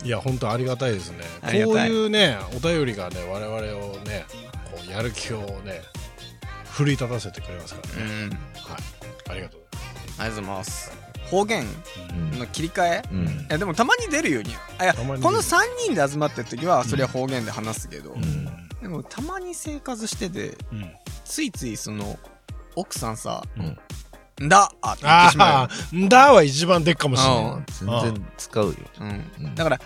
[0.03, 1.23] いや、本当ありがたいですね。
[1.41, 4.25] こういうね、お便りがね、我々をね、
[4.71, 5.81] こうやる気をね、
[6.71, 8.11] 奮い立たせてくれますからね。
[8.11, 8.29] うん。
[8.29, 8.39] はい。
[9.29, 9.61] ありがとう
[10.17, 10.91] ありがとうございます。
[11.29, 11.63] 方言
[12.31, 13.03] うんの切り替え？
[13.11, 13.27] うん。
[13.27, 18.45] いやでもたまに出るようにあいやこの3人で集まってる時はそれは方言で話すけど、うん。
[18.81, 20.57] でもたまに生活してて。
[21.25, 22.17] ついついその
[22.75, 23.61] 奥さんさう
[24.39, 27.45] ん「んだ!」あって言ってしまああ、んだは一番でっかもしれない。
[27.45, 27.65] うん。
[27.75, 28.75] 全然使うよ。
[28.99, 29.31] うん。
[29.39, 29.79] うんだから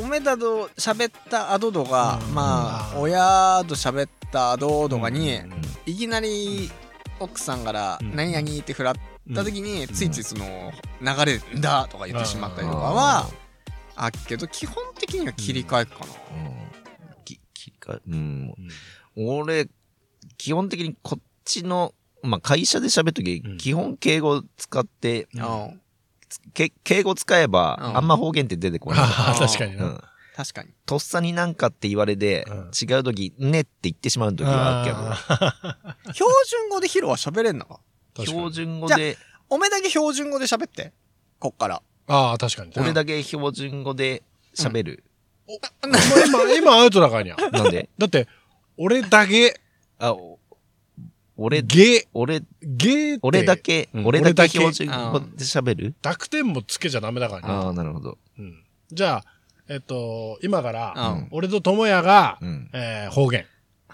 [0.00, 2.34] おめだと喋った後とか、うん。
[2.34, 3.02] まあうん。
[3.02, 5.52] 親と喋った後とかに、うん。
[5.86, 6.70] いきなり
[7.20, 8.16] 奥さんから「うん。
[8.16, 8.94] 何々?」って振らっ
[9.34, 13.26] た時に、ついついその流れで「んだ!」とか言ってしまったりとかあは
[13.96, 17.24] あっけど基本的には切り替えかな、うん。
[17.24, 18.52] ききかうん、
[19.16, 19.28] うん。
[19.38, 19.68] 俺、
[20.36, 21.94] 基本的にこっちの、
[22.24, 23.56] まあ、会社で喋るとき、うん。
[23.58, 25.42] 基本敬語使って、うん。
[25.42, 25.80] うん
[26.52, 27.96] け敬語使えば、うん。
[27.96, 28.98] あんま方言って出てこない。
[29.38, 29.84] 確かにな。
[29.84, 30.00] うん。
[30.34, 30.70] 確かに。
[30.84, 32.70] とっさになんかって言われて、うん。
[32.72, 37.78] 違うとき、ねって言ってしまうときはあるけど、あ 標準語でヒロは喋れんのか？
[38.18, 39.16] 標準語で、
[39.48, 40.92] おめだけ標準語で喋って。
[41.38, 41.82] こっから。
[42.08, 42.72] ああ、確かに。
[42.76, 44.22] 俺だけ標準語で
[44.56, 45.04] 喋る。
[45.46, 47.36] 今、今アウトだからにゃ。
[47.36, 48.28] なんでだって、
[48.76, 49.60] 俺だけ、
[49.98, 50.38] あ、お
[51.36, 55.94] 俺、ゲ、俺、ゲーって俺だけ、うん俺だけけ標準語で喋る？
[56.02, 57.76] 濁点もつけちゃダメだからああ、ね。
[57.78, 58.18] なるほど。
[58.38, 58.62] うん。
[58.92, 59.24] じゃあ、
[59.68, 62.70] えっと、今から、うん俺と智也が、うん。
[62.72, 63.44] えー方言。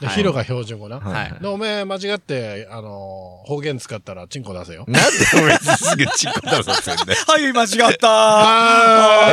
[0.00, 0.98] で、はいヒロが標準語な。
[1.00, 4.84] はいで、おめえ間違って、あのー方言使ったらチンコ出せよ。
[4.88, 7.18] なんで俺すぐチンコ出させんだよ。
[7.26, 9.26] はい間違ったあ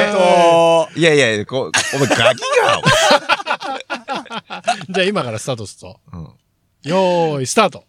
[0.84, 2.82] あいやいや、こう、お前ガキか
[4.89, 5.99] じゃあ今からスタートすると。
[6.14, 6.22] うん。
[6.84, 7.84] よーい、スタート。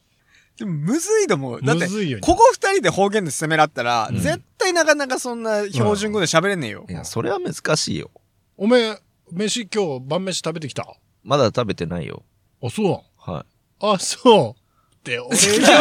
[0.59, 1.86] でもむずいと思うだって
[2.20, 8.11] ここ二人で方言で攻めらったら、うん絶対なかなかそんな標準語で喋れねえよ、いや、それは難しいよ。
[8.56, 8.98] おめえ、
[9.30, 10.84] 飯今日晩飯食べてきた？
[11.22, 12.24] まだ食べてないよ。
[12.61, 13.00] あ、そう
[13.30, 13.46] は
[13.80, 15.06] あ、そう。
[15.06, 15.72] で、俺標準語。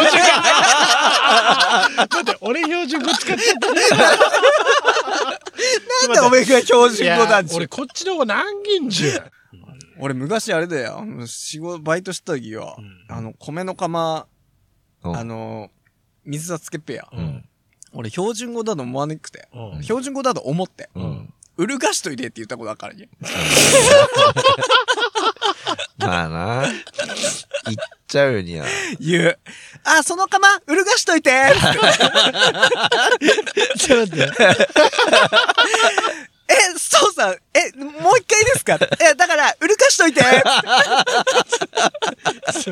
[1.98, 3.82] だって俺標準語使っちゃったね。
[6.08, 9.14] なんでおめえが標準語なんいちゅうや俺こっちの方が難銀じゅ。
[10.00, 14.32] 俺昔あれだよ仕事バイトした時は、うんあの米の釜い。
[14.32, 14.37] うん
[15.04, 15.70] あの
[16.26, 17.46] 水さつけっぺや、うん。
[17.94, 19.48] 俺標準語だと思わなくて。
[19.54, 20.90] うん標準語だと思って。
[20.96, 21.34] うん。
[21.58, 23.10] うるがしといてって言ったことあるからね。
[25.98, 26.62] まあな。
[26.62, 26.72] 言
[27.74, 27.78] っ
[28.08, 28.66] ちゃうには。
[29.00, 29.40] 言う。
[29.84, 31.32] あ、その釜、うるがしといて
[33.80, 34.38] ちょっと待って。
[36.50, 38.80] え、そうさん、え、もう一回ですか？
[39.02, 40.26] え、だから、うるかしといて ち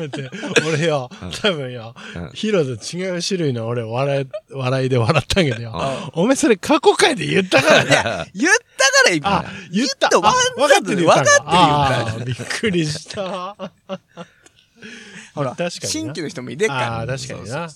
[0.00, 0.30] ょっと待って。
[0.66, 1.10] 俺よ、
[1.42, 6.10] 多分ようん、ヒロと違う種類の俺笑い、笑いで笑ったんけどよあ。
[6.14, 8.30] お前それ過去回で言ったからね。
[8.34, 8.60] 言った
[9.04, 9.38] から今。
[9.38, 10.08] あ、言った。
[10.08, 13.56] 言ったあ分かってる言ったの分かってるびっくりした。
[15.34, 16.98] ほら、新規の人もいてっから。
[17.00, 17.68] ああ、確かにな。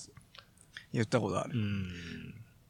[0.93, 1.51] 言ったことある。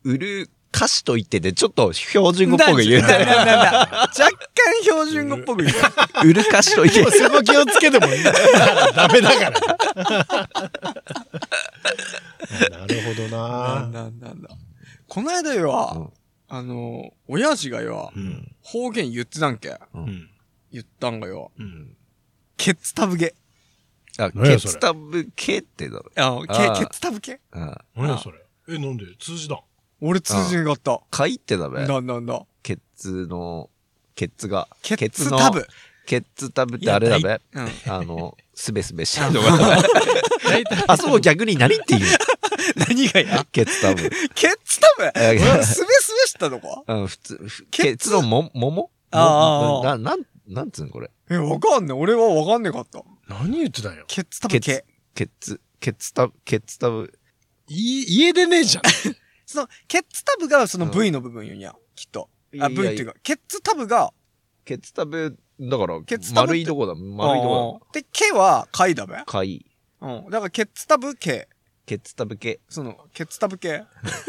[0.03, 3.07] うる歌詞と言ってて、ちょっと標準語っぽく言うね。
[3.07, 5.77] なんだなんだなんだ若干標準語っぽく言う。
[6.27, 8.23] 売る歌詞と言ってもうそこ気をつけてもいい。
[8.95, 9.59] ダメだから。
[12.69, 13.85] なるほどなな。
[13.85, 14.49] んだなんだ。
[15.07, 16.13] この間よ、
[16.47, 18.55] あの、親父がよう、ん。
[18.61, 19.77] 方言言ってたんけ。
[19.93, 20.29] うん。
[20.71, 21.95] 言ったんがよ、うん。
[22.57, 23.33] ケツタブゲ。
[24.17, 26.11] あ、ケツタブ系ってだろ。
[26.15, 26.41] あ
[26.75, 28.37] ケケツタブゲあ何やそれ。
[28.69, 29.05] え、なんで？
[29.19, 29.59] 通じだ。
[30.01, 30.99] 俺通じんかった。
[31.15, 31.85] 書いてだべ。
[31.85, 32.25] なんだなん？
[32.25, 32.43] だ。
[32.63, 33.69] ケツの、
[34.15, 34.67] ケツが。
[34.81, 35.67] ケケツのツタブ。
[36.05, 37.41] ケツタブってあれだべ？
[37.53, 37.69] うん。
[37.87, 39.77] あの、すべすべしてるのが。
[40.87, 42.03] あ そこ逆に何って言う？
[42.89, 43.45] 何がや？
[43.51, 44.09] ケツタブ。
[44.33, 45.03] ケツタブ？
[45.15, 47.89] えーすべすべしたのかうん、普通、ふケツ？
[47.91, 51.11] ケツのも、ももあーな、なん、なんつうんこれ？
[51.29, 51.97] え、わかんねえ。
[51.97, 53.03] 俺はわかんねえかった。
[53.29, 54.03] 何言ってたんよ。
[54.07, 54.83] ケツタブケケツ。、
[55.13, 57.13] ケツ、ケツタブ、ケツタブ。
[57.67, 58.83] い家でねえじゃん。
[59.51, 62.29] その、ケツタブがその V の部分よにゃ、きっと。
[62.59, 64.13] あ、い V やっていうか、ケツタブが、
[64.65, 66.95] ケツタブ、だからケツ、タブ丸いとこだ。
[66.95, 69.25] 丸いとこで、ケは貝だべだ。
[69.25, 69.65] 貝。
[70.01, 70.25] うん。
[70.29, 71.47] だからケツタブケ。
[71.85, 72.59] ケツタブ系。
[72.69, 73.83] その、ケツタブケ。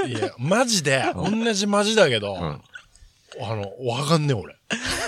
[0.07, 2.41] いや、マジで、同じマジだけど、うん。
[2.41, 4.57] あの、わかんねえ俺。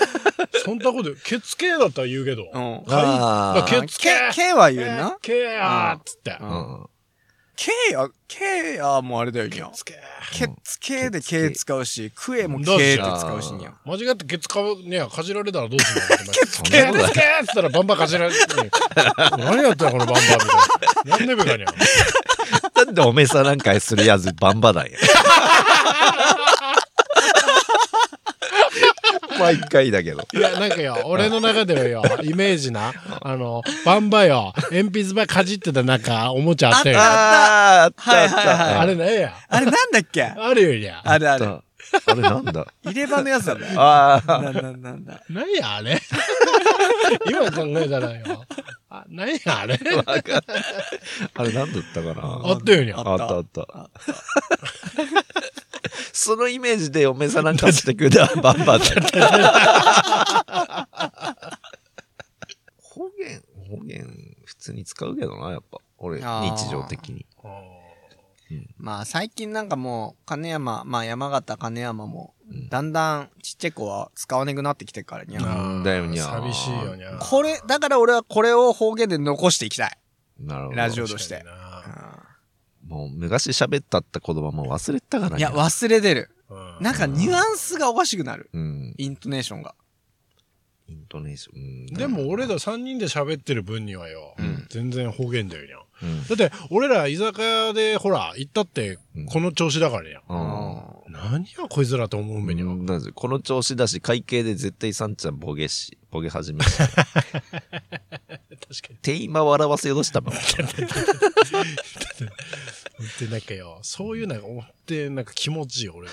[0.63, 2.43] そんなこと、ケツ系だったら言うけど。
[2.51, 2.83] うん。
[2.87, 5.17] あーケツ系ケ、ケは言うな。
[5.21, 6.37] ケやーっつって。
[6.39, 6.89] ううん
[7.55, 7.57] ん。
[7.57, 9.69] ケや、ケやもあれだよにゃ。
[9.73, 9.93] つけ
[10.33, 13.73] ケツケでケツケケ使うし、クエもケって使うしにゃ。
[13.85, 16.31] 間違ってケツかぶ、ねかじられたらどうすんの？
[16.33, 18.39] ケツそんなことないケツケっつったらバンバンかじられて、
[19.37, 20.37] 何やったんこのバンバンみたい
[21.05, 21.17] な。
[21.17, 21.67] なんでべかにゃ。
[22.75, 24.97] なんでおめさなんかするやつバンバだんや。
[29.45, 30.27] 毎回だけど。
[30.33, 36.99] いや、なんかよ、俺の中ではよ、イメージな、あの、バンバよ、鉛筆ばかじってたなんか、おもちゃあったよ。
[36.99, 38.37] ああー、あったあった。
[38.37, 39.33] はいはいはいれねえや。
[39.47, 40.23] あれなんだっけ？
[40.23, 41.01] あるよりゃ。
[41.03, 41.45] あれあれ。
[41.45, 41.63] あっ
[42.05, 42.65] たあれなんだ？
[42.83, 43.67] 入れ歯のやつだね。
[43.77, 45.21] ああ、なんだなんだ。
[45.29, 46.01] 何やあれ？
[47.29, 48.45] 今考えたらよ。
[48.89, 49.79] あ、何やあれ？
[51.35, 52.41] あれなんだったかな？
[52.49, 52.97] あったよにゃ。
[52.97, 53.89] あったあった。
[56.15, 59.01] そのイメージでおめさなんかしてくれたら バンバだよ。
[62.77, 65.79] 方言、方言、普通に使うけどな、やっぱ。
[65.97, 67.25] 俺、日常的に。
[68.77, 75.41] まあ最近なんかもう、金山、まあ山形金山もうん、だんだんちっちゃい子は使わなくなってきてるからにゃ。
[75.41, 77.17] んだよにゃ寂しいよにゃ。
[77.19, 79.97] これ、だから俺はこれを方言で残していきたい。
[80.39, 80.77] なるほど。
[80.77, 81.64] ラジオとして確かにな
[82.87, 85.39] もう昔喋ったった言葉もう忘れてたからね。
[85.39, 86.29] いや、忘れてる。
[86.49, 88.49] うんなんかニュアンスがおかしくなる。
[88.53, 88.93] うん。
[88.97, 89.73] イントネーションが。
[90.87, 91.59] イントネーション。
[91.59, 95.77] うんでも俺ら3人で喋ってる分にはよ、ん全然方言だよにゃ。
[96.05, 96.27] うん。
[96.27, 100.21] だって、俺ら居酒屋で、ほら、行ったってうん、この調子だからや。
[100.27, 102.73] うん何やこいつらと思うめには。
[102.73, 106.77] うんこの調子だし、会計で絶対サンちゃんボケし、ボケ始めし。
[106.77, 108.33] 確か
[108.89, 108.97] に。
[109.01, 110.33] 店員は笑わせようとしたもん。
[113.19, 116.09] で、なんかよ、そういうなんか思って、なんか気持ちいいよ、俺。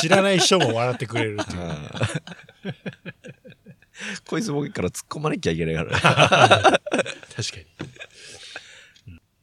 [0.00, 1.60] 知らない人も笑ってくれるっていう。
[4.26, 5.90] こいつボケから突っ込まなきゃいけないから。
[5.98, 6.80] 確か
[7.58, 7.66] に。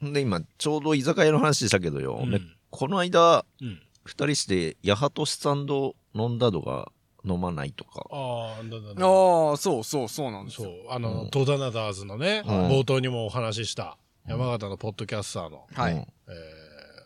[0.01, 2.41] で、今、ちょうど居酒屋の話したけどよ、うんね
[2.71, 3.81] この間、うん。
[4.05, 6.91] 二人して、八幡さんと飲んだのが
[7.25, 8.05] 飲まないとか。
[8.11, 9.05] ああ、だだだ。
[9.07, 10.69] ああ、そうそうそうなんですよ。
[10.69, 13.97] そう、あうの、んトダナダーズのね、うん冒頭にもお話しした、
[14.27, 15.93] 山形のポッドキャスターの、はい。
[15.93, 16.05] うんえ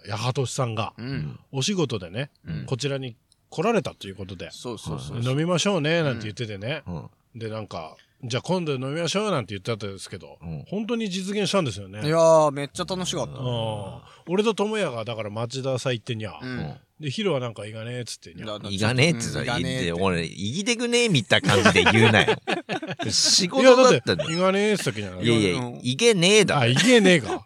[0.09, 1.39] ー、八幡さんが、うん。
[1.51, 3.15] お仕事でね、うんこちらに
[3.49, 5.21] 来られたということで、そうそうそう。
[5.23, 6.83] 飲みましょうね、なんて言っててね。
[6.87, 7.09] うん。
[7.35, 12.05] で、なんか、じゃあ今度飲みましょうなんて言ってたんですけど、うん本当に実現したんですよね。
[12.05, 13.33] いやー、めっちゃ楽しかった。
[13.33, 16.73] うん俺と智也がだから町田さ行ってにゃ、うん。
[17.01, 22.37] でヒロはなんかいがねえっつってにゃだいがねえってさ、うんいが言って、ねえって俺、いぎてくねえみたいな感じで言うなよ。
[23.11, 24.31] 仕事だだったんだよ。
[24.31, 27.45] いがねえっつったっけじゃないいやいやうん、いけねえだあ、いけねえか。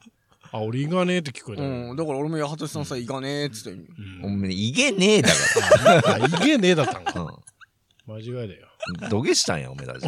[0.52, 1.70] あ、俺行かねえって聞こえたよ。
[1.70, 3.72] うん、だから俺も八幡さんさ、行かねえっつって。
[3.72, 7.14] うんおめえ、いげねえだか あ、行けねえだったんら。
[7.14, 7.22] か。
[7.22, 7.30] うん
[8.08, 8.67] 間違いだよ。
[9.10, 10.08] 土下したんや、おめえたち。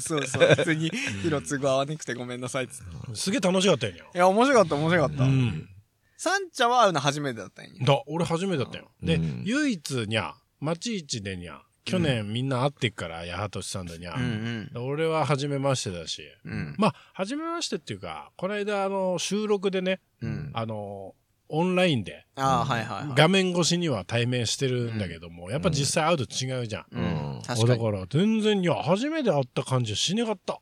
[0.00, 0.90] そうそう、普通に、
[1.22, 3.14] ヒロ都合合わなくてごめんなさいっつって。
[3.14, 4.04] すげえ楽しかったよにゃ。
[4.04, 5.24] いや、面白かった、面白かった。
[5.24, 5.68] うん。
[6.16, 7.72] サンは会うの初めてだったんや。
[7.84, 8.90] だ、俺初めてだったよ。
[9.02, 14.18] でうん、唯一にゃ、町市でにゃ、去年みんな会ってっから、八幡さんとにゃう。
[14.18, 16.22] ん俺は初めましてだし。
[16.44, 16.52] うん。
[16.52, 16.74] うん。
[16.78, 20.50] まあ、初めましてっていうか、この間、あの、収録でね、うん。
[20.54, 21.14] あの、
[21.48, 23.16] オンラインで、ああ、はいはいはい。
[23.16, 26.84] 画面越しには対面してるんだけども、やっぱ実際会うと違うじゃん。
[26.90, 27.04] ううん
[27.38, 27.42] ん。
[27.42, 27.66] 確かに。
[27.68, 30.60] だから、全然、いや、初めて会った感じはしなかった。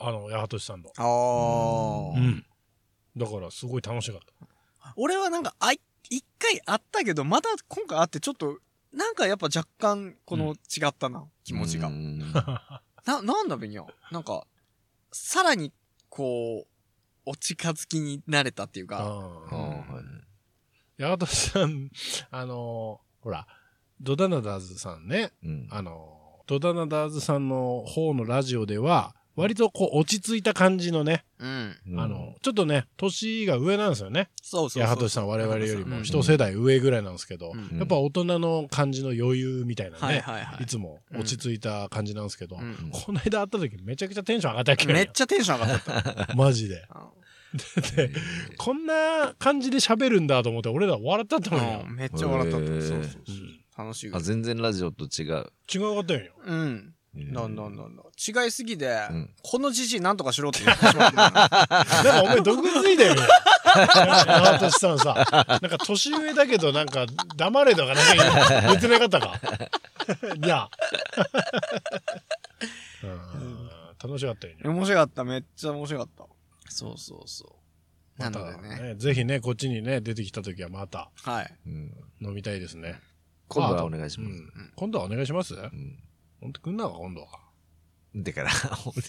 [0.00, 0.92] あの、八幡さんと。
[0.96, 2.18] ああ。
[2.18, 2.44] うん。
[3.16, 4.48] だから、すごい楽しかった。
[4.96, 5.80] 俺はなんか、あい、
[6.10, 8.58] 一回会ったけど、また今回会ってちょっと、
[8.92, 11.90] なんかやっぱ若干、この違ったな、気持ちがう。
[11.90, 12.18] ん
[13.06, 13.84] な、なんだべにゃ。
[14.10, 14.46] なんか、
[15.12, 15.72] さらに、
[16.08, 16.68] こう、
[17.26, 20.03] お近づきになれたっていうか、あああはい
[20.98, 21.90] 八幡さん、
[22.30, 23.46] あの、ほら、
[24.00, 31.76] ドダナダーズさんね、うんあの、ドダナダーズさんの方のラジオでは、割とこう落ち着いた感じのね、うん。
[31.88, 34.28] うんあの、ちょっとね、年が上なんですよね。
[34.40, 34.86] そうそうそう。
[34.86, 46.34] 八幡さん我々よりもうん一世代上ぐらいなんですけど、うんやっぱ大人の感じの余裕みたいなね、はいはいはいいつも落ち着いた感じなんですけど、うんこの間会った時めちゃくちゃテンション上がったっけめっちゃテンション上がった。
[46.36, 46.86] マジで。
[47.76, 48.10] あで、
[48.58, 51.92] こんな感じで喋るんだと思って俺ら笑ったと思うよう。
[51.92, 52.66] んめっちゃ笑ったった。
[52.66, 54.10] そうそうそううん楽しい。
[54.12, 55.46] あ全然ラジオと違う。
[55.72, 56.32] 違うかったよ。
[56.44, 56.94] うん。
[57.14, 58.02] なんなんなんだ。
[58.44, 61.30] 違いすぎでん、このじじいなんとかしろって言ってしまった。
[61.30, 63.22] なんかお前毒づいたよね。
[63.64, 64.26] 八
[64.58, 69.40] 幡さんさ、なんか年上だけどなんか黙れとかなんか言ってなかったか。
[70.44, 70.68] いや。
[73.04, 73.64] うん
[74.02, 74.60] 楽しかったよね。
[74.64, 75.24] 面白かった。
[75.24, 76.33] めっちゃ面白かった。
[76.74, 77.60] そうそうそ
[78.18, 78.20] う。
[78.20, 78.80] なまたのでね。
[78.80, 81.54] ね、ぜひね、こっちにね、出てきた時はまたはい。
[81.66, 83.00] うん飲みたいですね。
[83.48, 84.32] 今度はお願いします。
[84.32, 85.54] うん今度はお願いします？
[85.54, 85.98] うん
[86.40, 87.28] ほんと来んなか、今度は。
[88.16, 89.00] だから、ほんで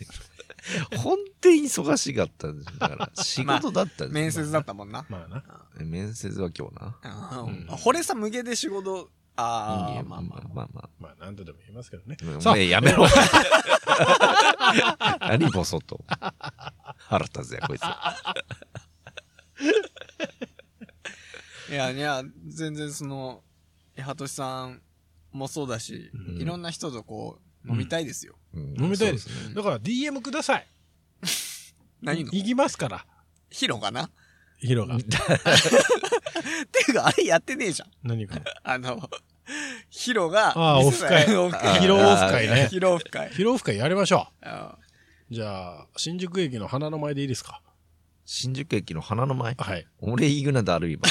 [0.98, 5.06] 本当に忙しかったんですだから、 仕事だったんです面接だったもんな。
[5.10, 5.44] まあな。
[5.86, 6.98] 面接は今日な。
[7.44, 10.42] うんあ俺さ、無限で仕事、ああ、まあまあ。
[10.54, 10.90] まあまあ。
[11.00, 12.18] まあ、なんとでも言いますけどね。
[12.38, 13.06] おさあ、前やめろ。
[15.20, 16.04] 何ボソと。
[16.98, 17.84] 腹立つや、こいつ。
[21.70, 23.44] いや、いや、全然その、
[23.98, 24.82] 八幡さん
[25.32, 28.36] もそうだし、うんいろんな人とこう、飲みたいですよ。
[28.54, 30.68] うん飲みたいですねだから DM ください。
[32.02, 33.06] 何の行きますから。
[33.50, 34.04] ヒロかな？
[34.06, 34.12] っ
[34.60, 34.98] ヒロが。
[36.72, 37.90] ていうか、あれやってねえじゃん。
[38.04, 38.38] 何か。
[38.64, 39.10] あの、
[39.90, 41.80] ヒロが、ああオフ会 オフあ会。
[41.82, 42.68] ヒロオフ会ね。
[42.70, 43.30] ヒロオフ会。
[43.32, 44.76] ヒロオフ会やりましょあ
[45.30, 45.34] う。
[45.34, 47.62] じゃあ、新宿駅の花の前でいいですか？
[48.28, 49.54] 新宿駅の花の前？
[49.56, 49.86] はい。
[50.02, 51.08] 俺イグナダルイバ。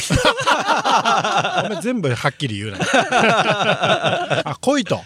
[1.66, 2.78] お前全部はっきり言うな。
[4.51, 5.01] あ、来いと。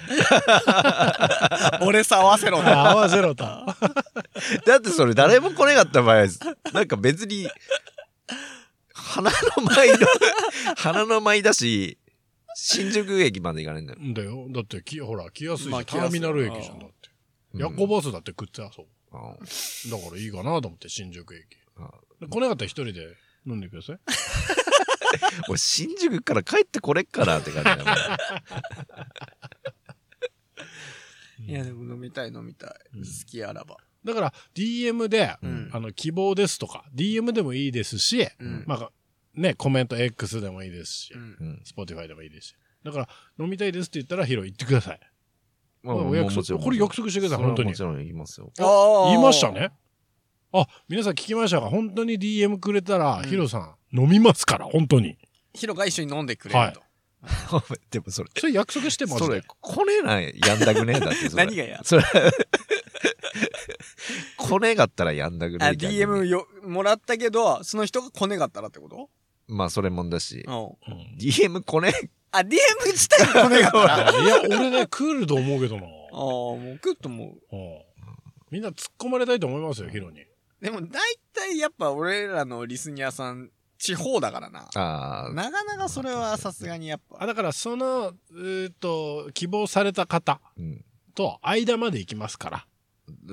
[0.67, 2.91] あ俺さ合わせろな。
[2.93, 3.45] 合わせろと。
[3.45, 6.25] だってそれ誰も来なかった場合、
[6.73, 7.47] なんか別に、
[9.09, 10.07] 花の舞の、
[10.77, 11.99] 花の舞だし、
[12.55, 13.99] 新宿駅まで行かないんだよ。
[14.01, 14.47] んだよ。
[14.51, 15.73] だって、きほら、来やすいじゃん。
[15.73, 17.11] まあ来やすいターミナル駅じゃん、だって。
[17.55, 18.87] 夜行バスだって食ってやそう。
[19.13, 21.45] あだからいいかなと思って、新宿駅。
[21.79, 21.91] あ
[22.21, 23.99] で来なかったら一人で飲んでください。
[25.49, 27.85] 俺新宿から帰ってこれっからって感じだよ。
[31.47, 32.71] いや、でも飲みたい飲みたい。
[32.95, 33.79] うん好きあらば。
[34.05, 38.65] だから、DM で、うんあの、希望ですとか、DM でもいいですし、うん。
[38.67, 38.91] まあ、
[39.39, 41.63] ね、コメント X でもいいですしう、んうん。
[41.65, 42.57] Spotify でもいいですし。
[42.85, 43.09] だから、
[43.39, 45.01] 飲みたいですって言ったら、ヒロ行ってください。
[45.83, 48.53] まあお約束これ約束してください本当にもちろん言いますよ。
[48.59, 49.53] ああ言いました。
[49.53, 49.71] ね。
[50.53, 51.69] あ、皆さん聞きましたか？
[51.71, 55.17] 本当に DM くれたら、うんヒロさん飲みますから、本当に。
[55.55, 56.83] ヒロが一緒に飲んでくれると。
[57.91, 61.29] でもそれ、それ約束してますそれ、来ねえな、やんだくねえだって。
[61.35, 61.81] 何がや？
[61.85, 62.03] それ、
[64.37, 65.73] 来ねえがったらやんだくねあ、え。
[65.73, 69.11] DM よ、もらったけど、その人が来ねかったらってこと？
[69.49, 70.45] まあ、それもんだし。
[70.47, 70.55] うん。
[70.55, 70.73] うん
[71.19, 71.93] DM 来ね？
[72.03, 72.11] え。
[72.31, 74.09] あ、DM 自体が来ねかったら。
[74.09, 75.83] あいや、俺ね、クールと思うけどな。
[75.83, 75.87] あ、
[76.17, 77.57] もう食っと思う。
[77.57, 77.79] うん
[78.51, 80.25] みんな突っ込まれたいと思いますよ、ヒロに。
[80.63, 81.01] でも大
[81.35, 84.69] 体やっぱ俺らのリスニアさん、地方だからな。
[84.75, 87.23] ああ、なかなかそれはさすがにやっぱ。
[87.23, 90.85] あ、だから、その、えーっと、希望された方うん。
[91.15, 92.67] と間まで行きますから。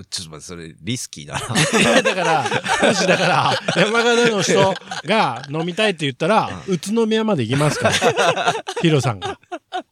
[0.09, 1.79] ちょっと待って、それリスキーだな。
[1.79, 2.43] い やだから、
[2.89, 4.73] もしだから、山形の人
[5.05, 8.53] が飲みたいって言ったら、宇都宮まで行きますから。
[8.81, 9.39] ヒロさんが。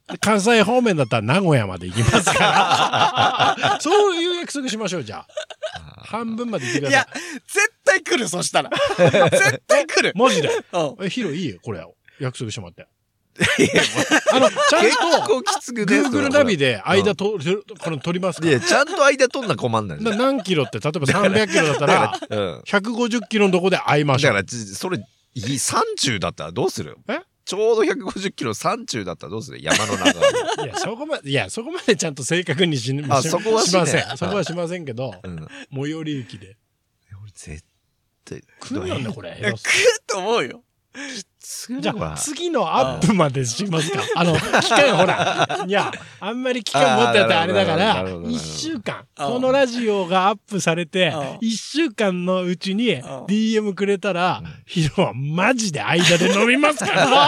[0.10, 3.78] で関西方面だったら名古屋まで行きますから。
[3.82, 5.28] そういう約束しましょう、じゃあ。
[6.06, 8.70] 半分まで行ってくだいやさい。、絶対来来る、そしたら。
[9.32, 10.14] 絶対来る。
[10.16, 10.50] マジで？
[10.74, 11.84] うんえ、ヒロいいよ、これ。
[12.20, 12.88] 約束してもらって。
[14.32, 17.40] あの、ちゃ結んと、構きつくね Google ナビで間うんと、
[17.80, 18.48] この取りますか？
[18.48, 19.98] いや、ちゃんと間取んな困んない。
[20.02, 22.60] 何キロって、例えば300キロだったら、うん。
[22.62, 24.34] 150キロのとこで会いましょう。
[24.34, 25.02] だから、ちそれ、い
[25.40, 27.22] い30だったらどうするえ？
[27.46, 29.62] ちょうど150キロ30だったらどうする？
[29.62, 30.20] 山の中で。
[30.66, 34.04] いや、そこまで、いや、そこまでちゃんと正確にししあそこはしません。
[34.18, 35.48] そこはしませんけど、うん。
[35.74, 36.56] 最寄り駅で。
[37.22, 37.64] 俺絶
[38.26, 38.42] 対。
[38.60, 39.32] 来るよね、これ。
[39.42, 39.56] 来る
[40.08, 40.62] と思うよ。
[41.82, 44.02] じゃあ、あ、次のアップまでしますか？
[44.16, 45.46] あの、期間ほら。
[45.68, 45.92] いや、
[46.22, 48.30] あんまり期間持ってたらあれだからあーなるほどなるほ、ど。
[48.32, 57.28] 一週間、このラジオがアップされてあー、一週間のうちに DM くれたらうん、ヒロはマジで間で飲みますから。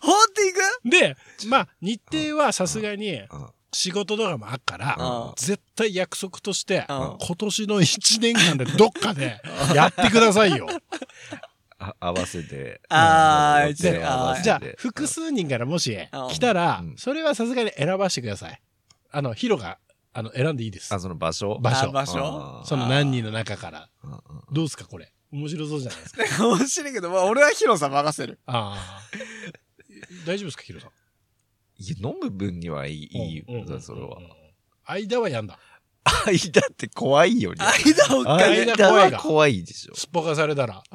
[0.00, 0.54] ほんと行
[0.84, 0.88] く？
[0.90, 1.16] で、
[1.48, 3.26] まあ、日程はさすがにうん。
[3.74, 7.16] 仕事とかもあっからうん、絶対約束として、うん。
[7.18, 9.40] 今年の1年間でどっかで
[9.74, 10.66] やってくださいよ。
[11.82, 12.80] あ合わせて。
[12.88, 18.62] ああじゃあ、複数人からもしうん来たらうん、それはさすがに選ばしてください。
[19.10, 19.78] あの、ヒロが、
[20.12, 21.00] あの、選んでいいですあ、。
[21.00, 21.58] その場所？
[21.60, 22.62] 場所あ場所？
[22.64, 23.88] その何人の中から。
[24.52, 25.12] どうですか、これ？
[25.32, 26.24] 面白そうじゃないですか。
[26.46, 28.38] 面白いけど、まあ、俺はヒロさん任せる。
[28.46, 29.00] ああ。
[30.26, 30.90] 大丈夫ですか、ヒロさん？
[31.82, 34.18] いや、飲む分にはいい、いいうんうんうんよ、それは。
[34.84, 35.58] 間はやんだ。
[36.04, 37.58] 間って怖いよね。
[37.64, 39.94] 間をかけ間間は怖いでしょ。
[39.94, 40.82] すっぽかされたら。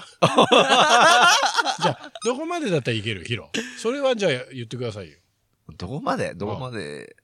[1.82, 3.52] じゃあ、どこまでだったらいける、ヒロ。
[3.78, 5.18] それはじゃあ言ってくださいよ。
[5.78, 6.34] どこまで？
[6.34, 7.16] どこまで？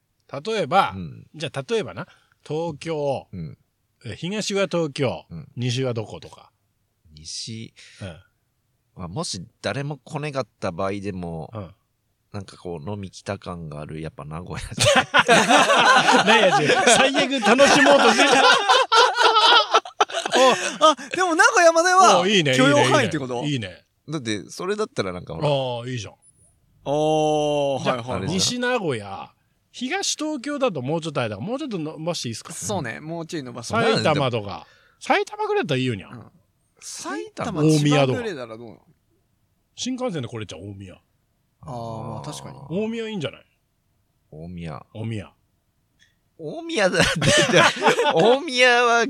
[0.45, 1.27] 例えば、うん。
[1.35, 2.07] じゃあ例えばな、
[2.47, 3.57] 東京、うん。
[4.05, 6.51] え東は東京、うん西はどことか。
[7.11, 7.73] 西？
[8.01, 9.01] うん。
[9.03, 11.73] は、もし誰も来ねかった場合でも、うん。
[12.33, 14.59] なんかこう、飲み来た感がある、やっぱ名古屋
[16.25, 16.57] なんや、
[16.87, 18.29] 最悪楽しもうとしてる。
[20.81, 22.57] あ、でも名古屋までおはおいいね。
[22.57, 23.43] 許容範囲ってこと？
[23.45, 23.85] いいね。
[24.09, 26.15] だって、それだったらなんかほら、ああ、いいじゃん。
[26.85, 29.31] おー、じゃあはいはい西名古屋、
[29.71, 32.51] 東東京だともうちょっとあれだからもうちょっと伸ばしていいですか？
[32.51, 33.69] そうね、もうちょい伸ばす。
[33.69, 34.65] 埼玉とか。
[34.99, 36.09] 埼玉ぐらいだったらいいよにゃ。
[36.09, 36.23] うん
[36.85, 38.79] 埼玉、大宮とか千葉ぐらいならどうなの？
[39.75, 40.95] 新幹線で来れちゃう大宮。
[41.65, 43.45] あーまあ確かに大宮いいんじゃない？
[44.31, 44.85] 大宮。
[44.93, 45.31] 大宮。
[46.37, 47.61] 大宮だって、
[48.15, 49.05] 大宮は、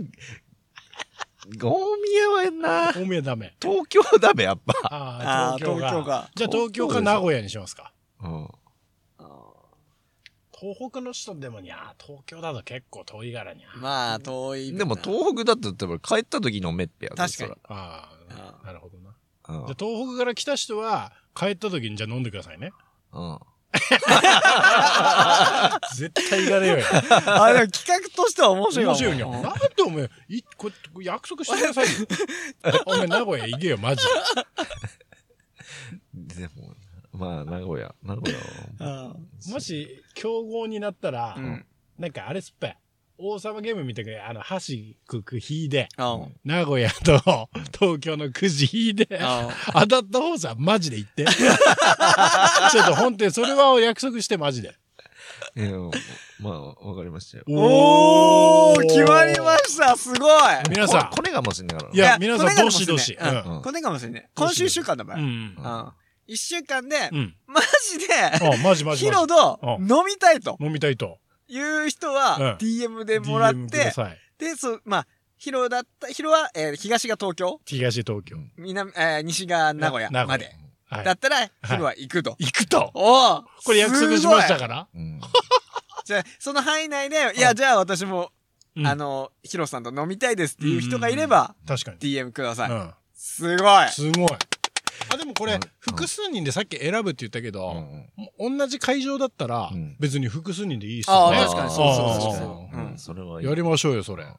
[1.62, 3.56] 大宮はな、大宮ダメ。
[3.62, 4.74] 東京だべ、やっぱ。
[4.90, 5.90] ああ、東京が。
[5.90, 7.94] 東京がじゃあ東京か名古屋にしますか。
[8.22, 8.48] うん。
[10.60, 13.70] 東北の人でもにゃ、東京だと結構遠いからにゃ。
[13.78, 14.74] まあ、遠い。
[14.74, 19.14] でも東北だと多分帰った時のめっぺやで確かにそあああ、なるほどな。
[19.50, 22.72] らうんじゃあ東北から来た人は、帰った時にじゃあ飲んでくださいね。
[23.12, 23.40] うん。
[25.96, 26.78] 絶対行かねえよ。
[27.26, 29.28] あ、でも企画としては面白いかも面白いにゃ。
[29.28, 29.50] なんで
[29.84, 30.74] お前、いこれ
[31.06, 31.92] 約束してくださいよ。
[32.86, 34.06] お前名古屋行けよ、マジ
[36.14, 36.42] で。
[36.42, 36.76] でも、
[37.12, 38.38] まあ、名古屋、名古屋
[38.86, 39.06] は。
[39.08, 41.66] うんもし、競合になったら、うん。
[41.98, 42.78] なんかあれっすっぺ。
[43.18, 46.34] 王様ゲームみたいな、あの、箸くく引いで、うん。
[46.44, 47.48] 名古屋と
[47.80, 49.08] 東京のくじ引いで、
[49.74, 51.26] 当たった方さ、マジで言って。
[52.72, 54.76] ちょっと本当に、それは約束して、マジで。
[55.56, 55.72] いや、
[56.40, 57.44] まあ、わかりましたよ。
[57.48, 61.92] おー決まりましたすごい皆さんこれがもしんないから。
[61.94, 64.30] いや皆さんどしどしこれかもしれない。
[64.36, 65.18] 今週一週間だもん。
[65.18, 65.26] ううん。
[65.56, 65.94] ん。
[66.26, 67.36] 一週間でう、ん。
[67.46, 69.12] マジで、あ、マジマジヒ。
[69.12, 71.20] ロとうん飲みたいと飲みたいと。
[71.54, 73.94] いう人うんは、DM でもらって。
[74.38, 78.38] で、そう、まあ、ヒロだった、ヒロは、えー東が東京、東東京。
[78.58, 80.46] 南、えー西が名古屋なまで。
[80.90, 81.12] はいだ。
[81.14, 82.36] ったら、ヒロは行くと。
[82.40, 82.92] 行くと？
[82.94, 84.60] おおこれ約束しましたら？
[84.60, 84.88] から。
[84.94, 85.20] うん。
[86.06, 88.32] じゃあ、その範囲内で、いや、じゃあ私も、
[88.76, 91.98] うんあの、ヒロさんと飲みたいですっていう人がいれば、確かに。
[92.00, 92.72] DM ください。
[92.72, 92.94] うん。
[93.14, 93.90] すごい。
[93.90, 94.30] すごい。
[95.14, 97.86] あ、でもこれうん、複数人でさっき選ぶって言ったけうど、
[98.40, 101.38] 同じ会場だったらうん、別に複数人でいいっすよね。
[101.38, 102.98] ああ確かにそうそうそううんうん。
[102.98, 103.48] それはいい。
[103.48, 104.24] やりましょうよ、それ。
[104.24, 104.34] わ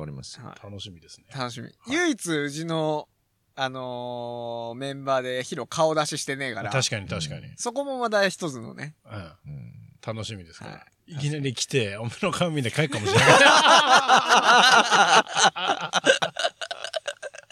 [0.00, 0.42] かりました。
[0.42, 1.26] はい楽しみですね。
[1.34, 1.68] 楽しみ。
[1.88, 3.08] 唯一、うちの、
[3.56, 7.42] あのーメンバーでヒロ顔出ししてねえから、確かに確かに。
[7.56, 8.94] そこもまだ一つのね。
[9.04, 9.08] う
[9.50, 9.52] ん。
[9.52, 9.72] うん。
[10.06, 10.72] 楽しみですから。
[10.72, 13.28] はいきなり来て、お前の顔見て帰るかもしれない。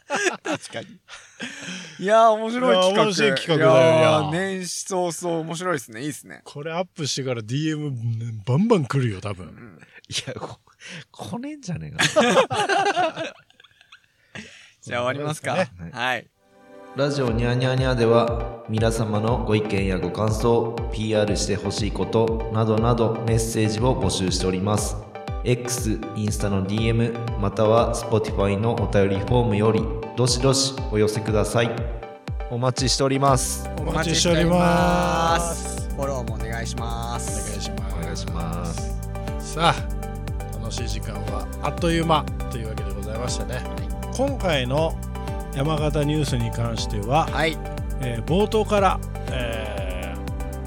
[0.44, 0.86] 確かに。
[2.00, 3.02] いやー、面白い企画。
[3.02, 6.00] いや面白い企画だよいや年始早々面白いですね。
[6.00, 6.42] いいですね。
[6.44, 9.46] これアップしてから DM バンバン来るよ、多分。
[9.46, 9.78] うん。
[10.08, 10.60] いや、こ、
[11.10, 12.34] こねんじゃねえかな。
[14.80, 15.54] じゃあ終わりますか。
[15.54, 16.26] ねはい。
[16.96, 24.96] ラジオニャーニャーニャーでは皆様のご意見やご感想 PR してほしいことなどなどメッセージを募集しております
[25.44, 29.80] X インスタの DM または Spotify のお便りフォームより
[30.18, 31.70] どしどしお寄せください。
[32.50, 33.70] お待ちしております。
[33.78, 35.88] お待ちしております。
[35.90, 37.94] フォローもお願いしまおす願いします。
[37.94, 39.54] お願いします。
[39.54, 43.62] さあ楽しい時間はあっという間というわけでございましてね、
[44.16, 44.98] 今回の
[45.54, 47.56] 山形ニュースに関しては、はい。
[48.00, 48.98] えー冒頭から、
[49.30, 50.16] え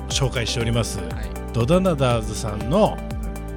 [0.07, 1.09] ー紹介しております、はい。
[1.51, 2.97] ドダナダーズさんの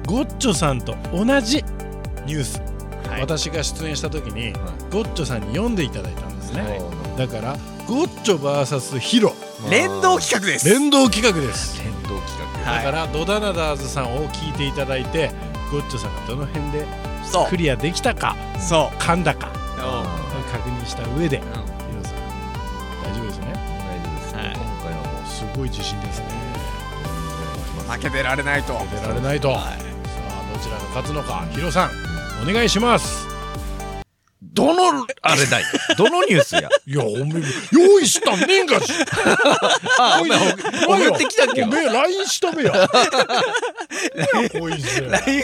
[0.05, 1.63] ゴッチョさんと同じ
[2.25, 2.61] ニュース、
[3.09, 3.21] はい。
[3.21, 6.67] 私が出演した時に、はゴッチョさんに読んでいただいたんですね、は
[7.15, 7.17] い。
[7.17, 7.57] だから
[7.87, 9.33] ゴッチョ VS ヒロ。
[9.69, 10.69] 連動企画です。
[10.69, 11.77] 連動企画です。
[11.81, 12.71] 連動企画。
[12.71, 15.31] はいだからドダナダーズさんを聞いていただいて
[15.71, 16.87] ゴッチョさんがどの辺で
[17.47, 21.43] クリアできたかそ噛んだかう確認した上でうん。
[21.43, 22.15] ヒロさん
[23.03, 23.53] 大丈夫ですね？
[23.53, 24.45] 大丈夫です、はい。
[24.55, 26.25] 今回はもうすごい自信ですね。
[27.87, 28.73] 負けてられないと。
[28.91, 29.59] 出られないと、はい。
[29.59, 29.69] さ
[30.27, 31.91] あどちらが勝つのかヒロさん
[32.49, 33.24] お願いします
[35.27, 35.63] あれだい。
[35.97, 36.69] どのニュースや？
[36.85, 38.93] いやおめえ用意したんねえんかし。
[39.99, 40.25] あお
[40.91, 42.71] 前送ってきたっけおめえ LINE したべや。
[42.73, 42.87] LINE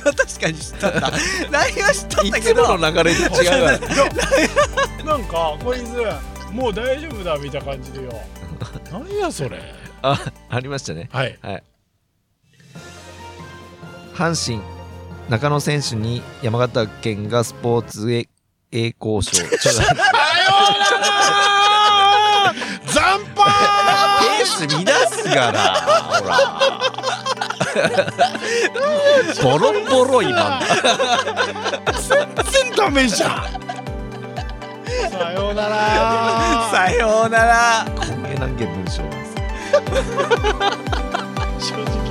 [0.03, 1.11] は確かにたんだ
[1.51, 3.71] LINE は知ったんいつだけどもの流れと違うわ
[5.05, 8.11] なんかこいつもう大丈夫だみたいな感じでよ。
[8.91, 9.57] 何やそれ。
[10.03, 10.19] あ
[10.49, 11.09] ありましたね。
[11.11, 11.39] はい。
[14.13, 14.61] 阪神
[15.29, 18.11] 中野選手に山形県がスポーツ
[18.71, 19.31] 栄栄光賞。
[19.41, 19.49] 残
[24.19, 26.35] ペ飯ース乱すがなほら。
[29.43, 30.61] ボロボロ今。
[31.97, 32.27] 全
[32.69, 33.29] 然ダメじゃん。
[35.09, 36.69] さようなら。
[36.71, 37.85] さようなら。
[38.23, 39.35] 根源難言文章です
[41.59, 42.10] 正直